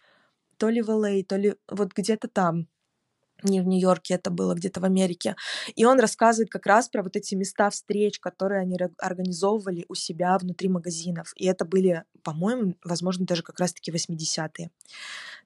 [0.56, 2.68] то ли в LA, а, то ли вот где-то там
[3.44, 5.36] не в Нью-Йорке, это было где-то в Америке.
[5.74, 10.36] И он рассказывает как раз про вот эти места встреч, которые они организовывали у себя
[10.38, 11.32] внутри магазинов.
[11.36, 14.70] И это были, по-моему, возможно, даже как раз-таки 80-е.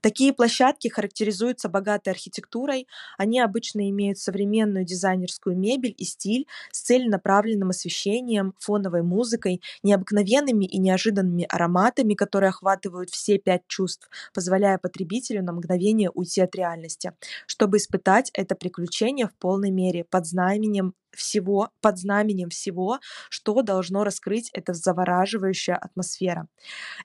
[0.00, 2.86] Такие площадки характеризуются богатой архитектурой.
[3.16, 10.78] Они обычно имеют современную дизайнерскую мебель и стиль с целенаправленным освещением, фоновой музыкой, необыкновенными и
[10.78, 17.12] неожиданными ароматами, которые охватывают все пять чувств, позволяя потребителю на мгновение уйти от реальности,
[17.46, 22.98] чтобы испытать это приключение в полной мере под знаменем всего, под знаменем всего,
[23.30, 26.48] что должно раскрыть эта завораживающая атмосфера.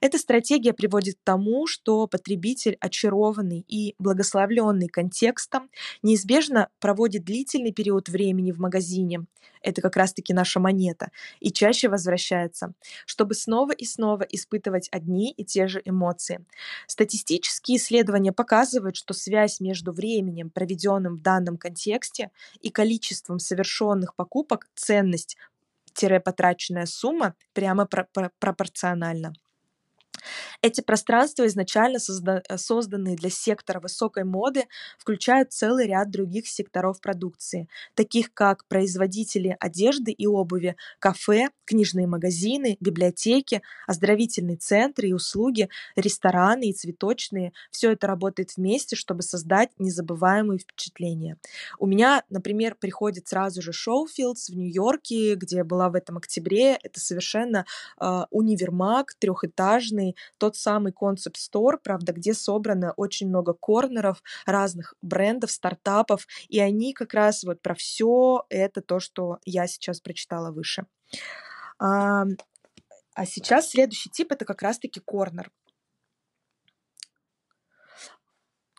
[0.02, 5.70] Эта стратегия приводит к тому, что потребитель, очарованный и благословленный контекстом,
[6.02, 9.26] неизбежно проводит длительный период времени в магазине,
[9.64, 12.74] это как раз-таки наша монета, и чаще возвращается,
[13.06, 16.46] чтобы снова и снова испытывать одни и те же эмоции.
[16.88, 22.30] Статистические исследования показывают, что связь между временем, проведенным в данном контексте,
[22.60, 29.34] и количеством совершенных совершенных покупок ценность-потраченная сумма прямо про про пропорциональна.
[30.66, 34.64] Эти пространства, изначально созда э, созданные для сектора высокой моды,
[34.98, 42.78] включают целый ряд других секторов продукции, таких как производители одежды и обуви, кафе, книжные магазины,
[42.80, 47.52] библиотеки, оздоровительные центры и услуги, рестораны и цветочные.
[47.70, 51.36] Все это работает вместе, чтобы создать незабываемые впечатления.
[51.78, 56.80] У меня, например, приходит сразу же Шоуфилдс в Нью-Йорке, где я была в этом октябре.
[56.82, 57.66] Это совершенно
[58.00, 65.52] э, универмаг трехэтажный, тот самый концепт стор, правда, где собрано очень много корнеров разных брендов,
[65.52, 70.86] стартапов, и они как раз вот про все это то, что я сейчас прочитала выше.
[71.80, 72.26] А,
[73.14, 75.52] а сейчас следующий тип это как раз-таки корнер.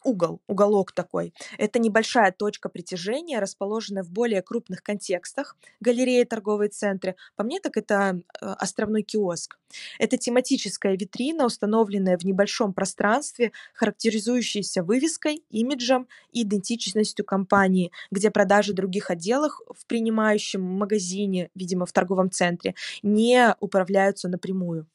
[0.04, 1.34] Угол, уголок такой.
[1.58, 7.16] Это небольшая точка притяжения, расположенная в более крупных контекстах, галереи, торговые центры.
[7.36, 9.58] По мне, так это э, островной киоск.
[9.98, 18.72] Это тематическая витрина, установленная в небольшом пространстве, характеризующаяся вывеской, имиджем и идентичностью компании, где продажи
[18.72, 24.86] других отделов в принимающем магазине, видимо, в торговом центре, не управляются напрямую.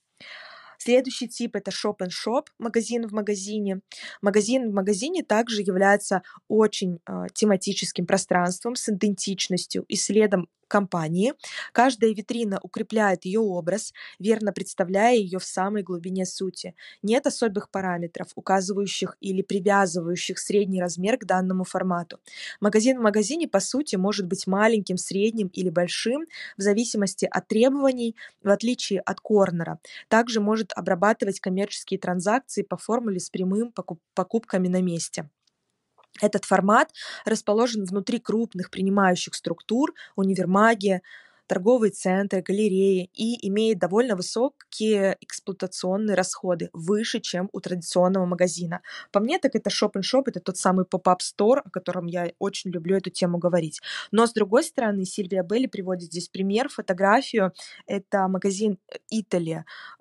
[0.81, 3.81] Следующий тип это shop and shop, магазин в магазине.
[4.21, 11.33] Магазин в магазине также является очень э, тематическим пространством с идентичностью и следом компании.
[11.73, 16.75] Каждая витрина укрепляет ее образ, верно представляя ее в самой глубине сути.
[17.03, 22.19] Нет особых параметров, указывающих или привязывающих средний размер к данному формату.
[22.61, 26.25] Магазин в магазине, по сути, может быть маленьким, средним или большим,
[26.57, 29.79] в зависимости от требований, в отличие от корнера.
[30.07, 33.73] Также может обрабатывать коммерческие транзакции по формуле с прямым
[34.13, 35.29] покупками на месте.
[36.21, 36.91] Этот формат
[37.25, 41.01] расположен внутри крупных принимающих структур, универмаги,
[41.49, 48.81] торговые центры, галереи и имеет довольно высокие эксплуатационные расходы, выше, чем у традиционного магазина.
[49.11, 52.69] По мне, так это Shop Shop, это тот самый поп-ап стор, о котором я очень
[52.69, 53.81] люблю эту тему говорить.
[54.11, 57.51] Но, с другой стороны, Сильвия Белли приводит здесь пример, фотографию.
[57.87, 58.77] Это магазин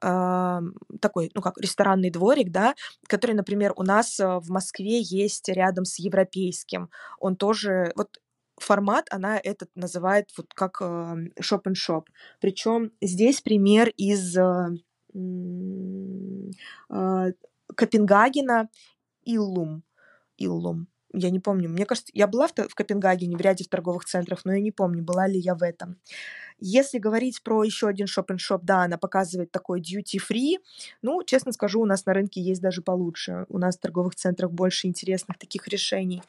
[0.03, 0.61] э,
[1.01, 2.75] такой, ну как, ресторанный дворик, да,
[3.07, 6.91] который, например, у нас э, в Москве есть рядом с европейским.
[7.19, 8.21] Он тоже, вот
[8.61, 12.05] формат она этот называет вот как shop and shop.
[12.41, 14.69] Причем здесь пример из э,
[16.91, 17.33] э,
[17.75, 18.69] Копенгагена
[19.25, 19.83] Иллум.
[20.37, 20.89] Иллум.
[21.15, 21.71] Я не помню.
[21.71, 25.03] Мне кажется, я была в, в Копенгагене в ряде торговых центров, но я не помню,
[25.03, 25.99] была ли я в этом.
[26.61, 30.57] Если говорить про еще один шоп-н-шоп, да, она показывает такой duty-free.
[31.03, 33.47] Ну, честно скажу, у нас на рынке есть даже получше.
[33.49, 36.23] У нас в торговых центрах больше интересных таких решений.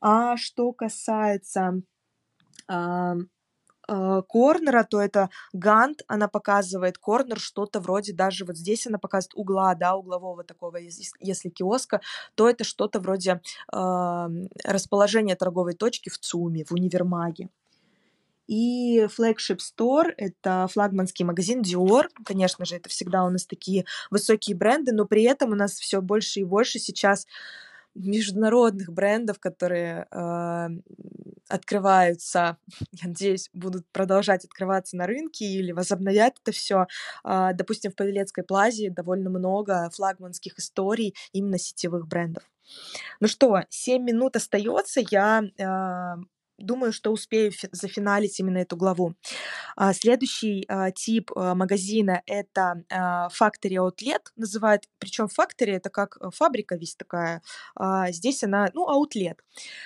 [0.00, 1.82] А что касается
[3.88, 9.34] Э, корнера, то это гант, она показывает корнер, что-то вроде даже вот здесь она показывает
[9.34, 12.02] угла, да, углового такого, если киоска,
[12.34, 13.40] то это что-то вроде
[13.72, 14.28] э,
[14.64, 17.48] расположения торговой точки в ЦУМе, в универмаге.
[18.46, 22.08] И Flagship Store— это флагманский магазин Dior.
[22.24, 26.02] Конечно же, это всегда у нас такие высокие бренды, но при этом у нас все
[26.02, 27.26] больше и больше сейчас
[27.98, 30.68] международных брендов, которые э,
[31.48, 32.58] открываются,
[32.92, 36.82] я надеюсь, будут продолжать открываться на рынке или возобновят это все.
[36.82, 36.86] Э,
[37.24, 42.44] а, допустим, в Павелецкой плазе довольно много флагманских историй именно сетевых брендов.
[43.20, 45.00] Ну что, 7 минут остается.
[45.10, 46.22] Я э,
[46.58, 49.14] думаю, что успею зафиналить именно эту главу.
[49.76, 56.30] А, следующий а, тип а, магазина— это Factory Outlet, называют, причем Factory— это как э,
[56.34, 57.42] фабрика весь такая,
[58.08, 59.36] здесь она, ну, Outlet.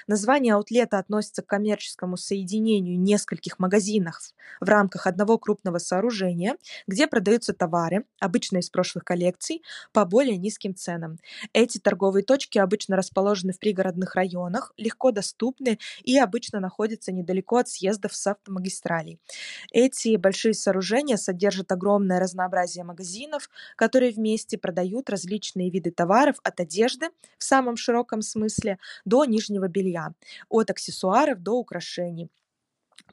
[0.07, 6.57] Название аутлета относится к коммерческому соединению нескольких магазинов в рамках одного крупного сооружения,
[6.87, 9.63] где продаются товары, обычно из прошлых коллекций,
[9.93, 11.19] по более низким ценам.
[11.53, 17.69] Эти торговые точки обычно расположены в пригородных районах, легко доступны и обычно находится недалеко от
[17.69, 19.21] съездов с автомагистралей.
[19.71, 27.09] Эти большие сооружения содержат огромное разнообразие магазинов, которые вместе продают различные виды товаров от одежды
[27.37, 30.15] в самом широком смысле до нижнего белья,
[30.49, 32.31] от аксессуаров до украшений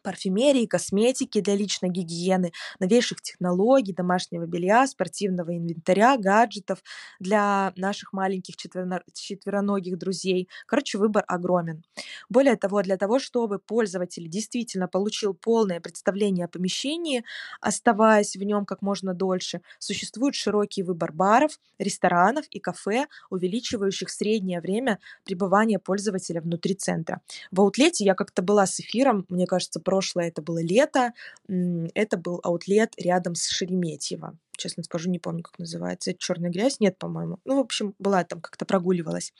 [0.02, 6.80] парфюмерии, косметики для личной гигиены, новейших технологий, домашнего белья, спортивного инвентаря, гаджетов
[7.20, 10.50] для наших маленьких четвероногих друзей.
[10.66, 11.84] Короче, выбор огромен.
[12.30, 17.24] Более того, для того, чтобы пользователь действительно получил полное представление о помещении,
[17.62, 24.62] оставаясь в нем как можно дольше, существует широкий выбор баров, ресторанов и кафе, увеличивающих среднее
[24.62, 27.22] время пребывания пользователя внутри центра.
[27.52, 31.14] В аутлете я как-то была с эфиром, мне кажется, прошлое это было лето,
[31.48, 34.38] это был аутлет рядом с Шереметьево.
[34.58, 36.12] Честно скажу, не помню, как называется.
[36.12, 36.80] Это черная грязь?
[36.80, 37.40] Нет, по-моему.
[37.46, 39.34] Ну, в общем, была там, как-то прогуливалась.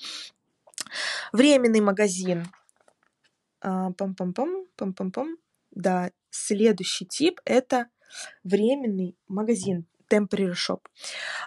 [1.34, 2.48] Временный магазин.
[3.62, 5.38] А, пам-пам-пам, пам-пам-пам.
[5.72, 7.88] Да, следующий тип— это
[8.44, 10.82] временный магазин temporary shop.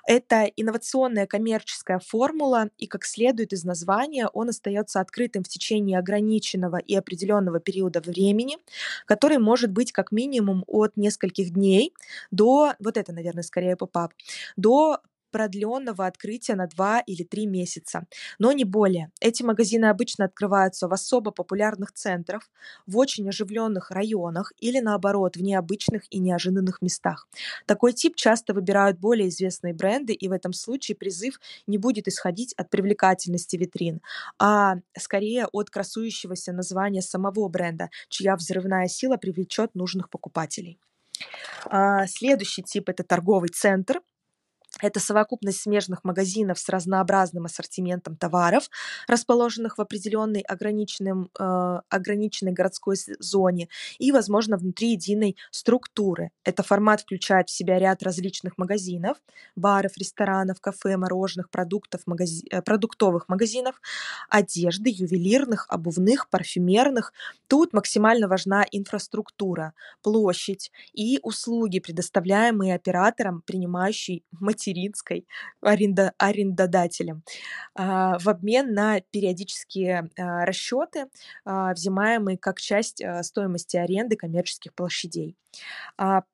[0.07, 6.77] Это инновационная коммерческая формула, и как следует из названия, он остается открытым в течение ограниченного
[6.77, 8.59] и определенного периода времени,
[9.07, 11.95] который может быть как минимум от нескольких дней
[12.31, 14.13] до, вот это, наверное, скорее поп-ап,
[14.57, 15.01] до
[15.33, 18.07] продленного открытия на 2 или 3 месяца,
[18.39, 19.11] но не более.
[19.21, 22.51] Эти магазины обычно открываются в особо популярных центрах,
[22.87, 27.27] в очень оживленных районах или наоборот в необычных и неожиданных местах.
[27.67, 32.53] Такой тип часто выбирают более известные бренды, и в этом случае призыв не будет исходить
[32.55, 34.01] от привлекательности витрин,
[34.39, 40.79] а скорее от красующегося названия самого бренда, чья взрывная сила привлечет нужных покупателей.
[41.67, 44.01] А, следующий тип это торговый центр.
[44.83, 48.69] Это совокупность смежных магазинов с разнообразным ассортиментом товаров,
[49.07, 53.69] расположенных в определенной ограниченном, э, ограниченной городской зоне
[53.99, 56.31] и, возможно, внутри единой структуры.
[56.45, 59.19] Это формат включает в себя ряд различных магазинов,
[59.55, 62.45] баров, ресторанов, кафе, мороженых, продуктов, магази...
[62.51, 63.81] Э, продуктовых магазинов,
[64.29, 67.13] одежды, ювелирных, обувных, парфюмерных.
[67.47, 75.27] Тут максимально важна инфраструктура, площадь и услуги, предоставляемые оператором, принимающий материал материнской
[75.61, 77.23] аренда, арендодателем
[77.75, 81.07] а, в обмен на периодические а, расчеты,
[81.45, 85.37] а, взимаемые как часть стоимости аренды коммерческих площадей.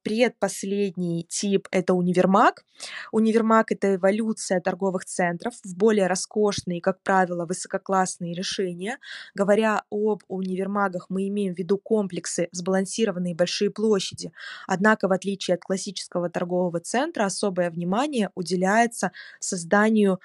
[0.04, 2.64] Предпоследний тип– это универмаг.
[3.10, 8.98] Универмаг– это эволюция торговых центров в более роскошные, как правило, высококлассные решения.
[9.34, 14.32] Говоря об универмагах, мы имеем в виду комплексы, сбалансированные большие площади.
[14.68, 20.20] Однако, в отличие от классического торгового центра, особое внимание внимание уделяется созданию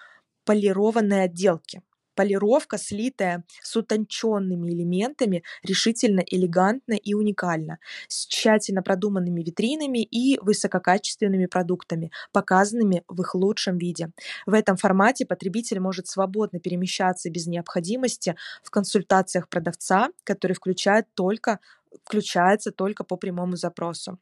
[0.45, 1.81] полированной отделки.
[2.15, 11.47] Полировка, слитая с утонченными элементами, решительно элегантно и уникально, с тщательно продуманными витринами и высококачественными
[11.47, 14.11] продуктами, показанными в их лучшем виде.
[14.45, 21.59] В этом формате потребитель может свободно перемещаться без необходимости в консультациях продавца, который включает только,
[22.03, 24.19] включается только по прямому запросу.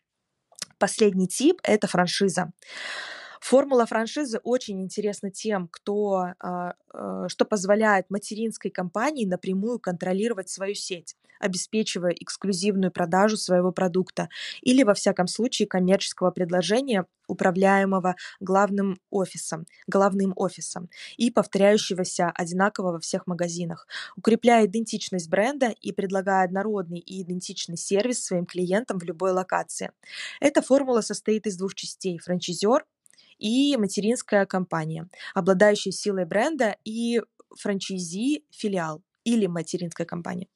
[0.82, 2.52] Последний тип– это франшиза.
[3.42, 10.76] Формула франшизы очень интересна тем, кто, а, э, что позволяет материнской компании напрямую контролировать свою
[10.76, 14.30] сеть, обеспечивая эксклюзивную продажу своего продукта
[14.62, 23.00] или, во всяком случае, коммерческого предложения, управляемого главным офисом, главным офисом и повторяющегося одинаково во
[23.00, 29.32] всех магазинах, укрепляя идентичность бренда и предлагая однородный и идентичный сервис своим клиентам в любой
[29.32, 29.92] локации.
[30.40, 32.86] Эта формула состоит из двух частей– франчайзер
[33.42, 37.22] и материнская компания, обладающая силой бренда и
[37.58, 40.48] франчайзи филиал или материнская компания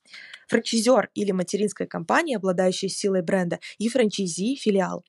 [0.48, 5.04] франчайзер или материнская компания, обладающая силой бренда, и франчайзи филиал.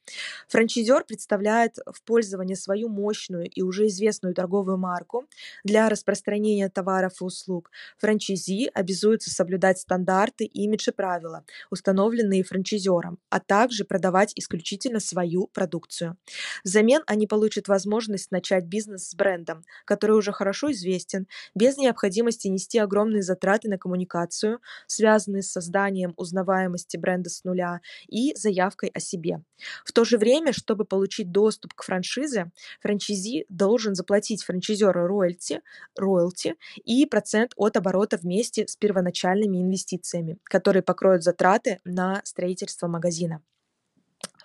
[0.48, 5.26] Франчайзер представляет в пользование свою мощную и уже известную торговую марку
[5.64, 7.70] для распространения товаров и услуг.
[7.98, 16.16] Франчайзи обязуется соблюдать стандарты, имидж и правила, установленные франчайзером, а также продавать исключительно свою продукцию.
[16.64, 22.78] Взамен они получат возможность начать бизнес с брендом, который уже хорошо известен, без необходимости нести
[22.78, 29.00] огромные затраты на коммуникацию, связанные связанные с созданием узнаваемости бренда с нуля и заявкой о
[29.00, 29.42] себе.
[29.84, 32.50] В то же время, чтобы получить доступ к франшизе,
[32.80, 35.60] франчайзи должен заплатить франчайзеру роялти,
[35.96, 36.54] роялти
[36.84, 43.42] и процент от оборота вместе с первоначальными инвестициями, которые покроют затраты на строительство магазина.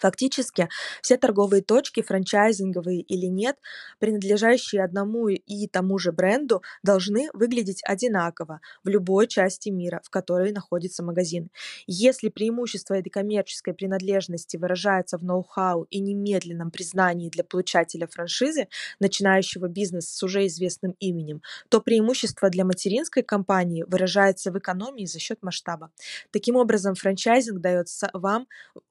[0.02, 0.68] Фактически
[1.04, 3.58] все торговые точки, франчайзинговые или нет,
[3.99, 10.52] принадлежащие одному и тому же бренду, должны выглядеть одинаково в любой части мира, в которой
[10.52, 11.49] находится магазин.
[11.86, 18.68] Если преимущество этой коммерческой принадлежности выражается в ноу-хау и немедленном признании для получателя франшизы,
[18.99, 25.20] начинающего бизнес с уже известным именем, то преимущество для материнской компании выражается в экономии за
[25.20, 25.91] счет масштаба.
[26.32, 28.47] Таким образом, франчайзинг дает вам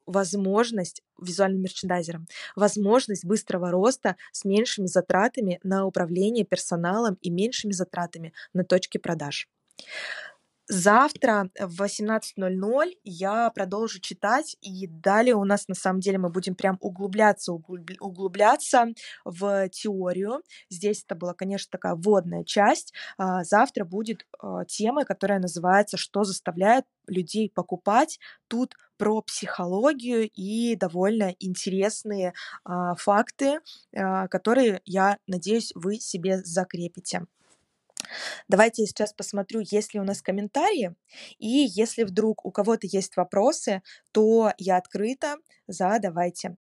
[0.06, 2.26] возможность визуальным мерчендайзером,
[2.56, 9.48] возможность быстрого роста с меньшими затратами на управление персоналом и меньшими затратами на точки продаж.
[10.72, 16.54] Завтра в 18.00 я продолжу читать, и далее у нас на самом деле мы будем
[16.54, 18.86] прям углубляться, углубляться
[19.24, 20.42] в теорию.
[20.68, 22.94] Здесь это была, конечно, такая вводная часть.
[23.18, 30.76] А, завтра будет а, тема, которая называется «Что заставляет людей покупать?» Тут про психологию и
[30.76, 33.58] довольно интересные а, факты,
[33.92, 37.26] которые, я надеюсь, вы себе закрепите.
[38.48, 40.94] Давайте я сейчас посмотрю, есть ли у нас комментарии.
[41.38, 43.82] И если вдруг у кого-то есть вопросы,
[44.12, 45.36] то я открыта.
[45.66, 46.56] Задавайте.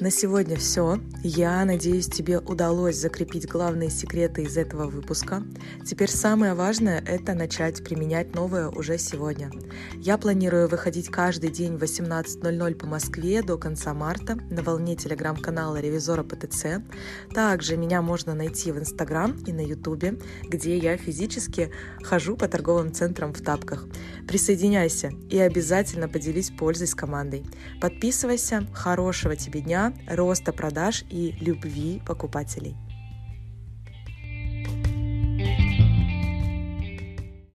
[0.00, 0.98] На сегодня все.
[1.22, 5.42] Я надеюсь, тебе удалось закрепить главные секреты из этого выпуска.
[5.84, 9.50] Теперь самое важное— это начать применять новое уже сегодня.
[9.96, 15.78] Я планирую выходить каждый день в 18.00 по Москве до конца марта на волне телеграм-канала
[15.78, 16.82] Ревизора ПТЦ.
[17.34, 21.70] Также меня можно найти в Инстаграм и на Ютубе, где я физически
[22.02, 23.84] хожу по торговым центрам в тапках.
[24.26, 27.44] Присоединяйся и обязательно поделись пользой с командой.
[27.82, 28.66] Подписывайся.
[28.72, 32.76] Хорошего тебе дня роста продаж и любви покупателей.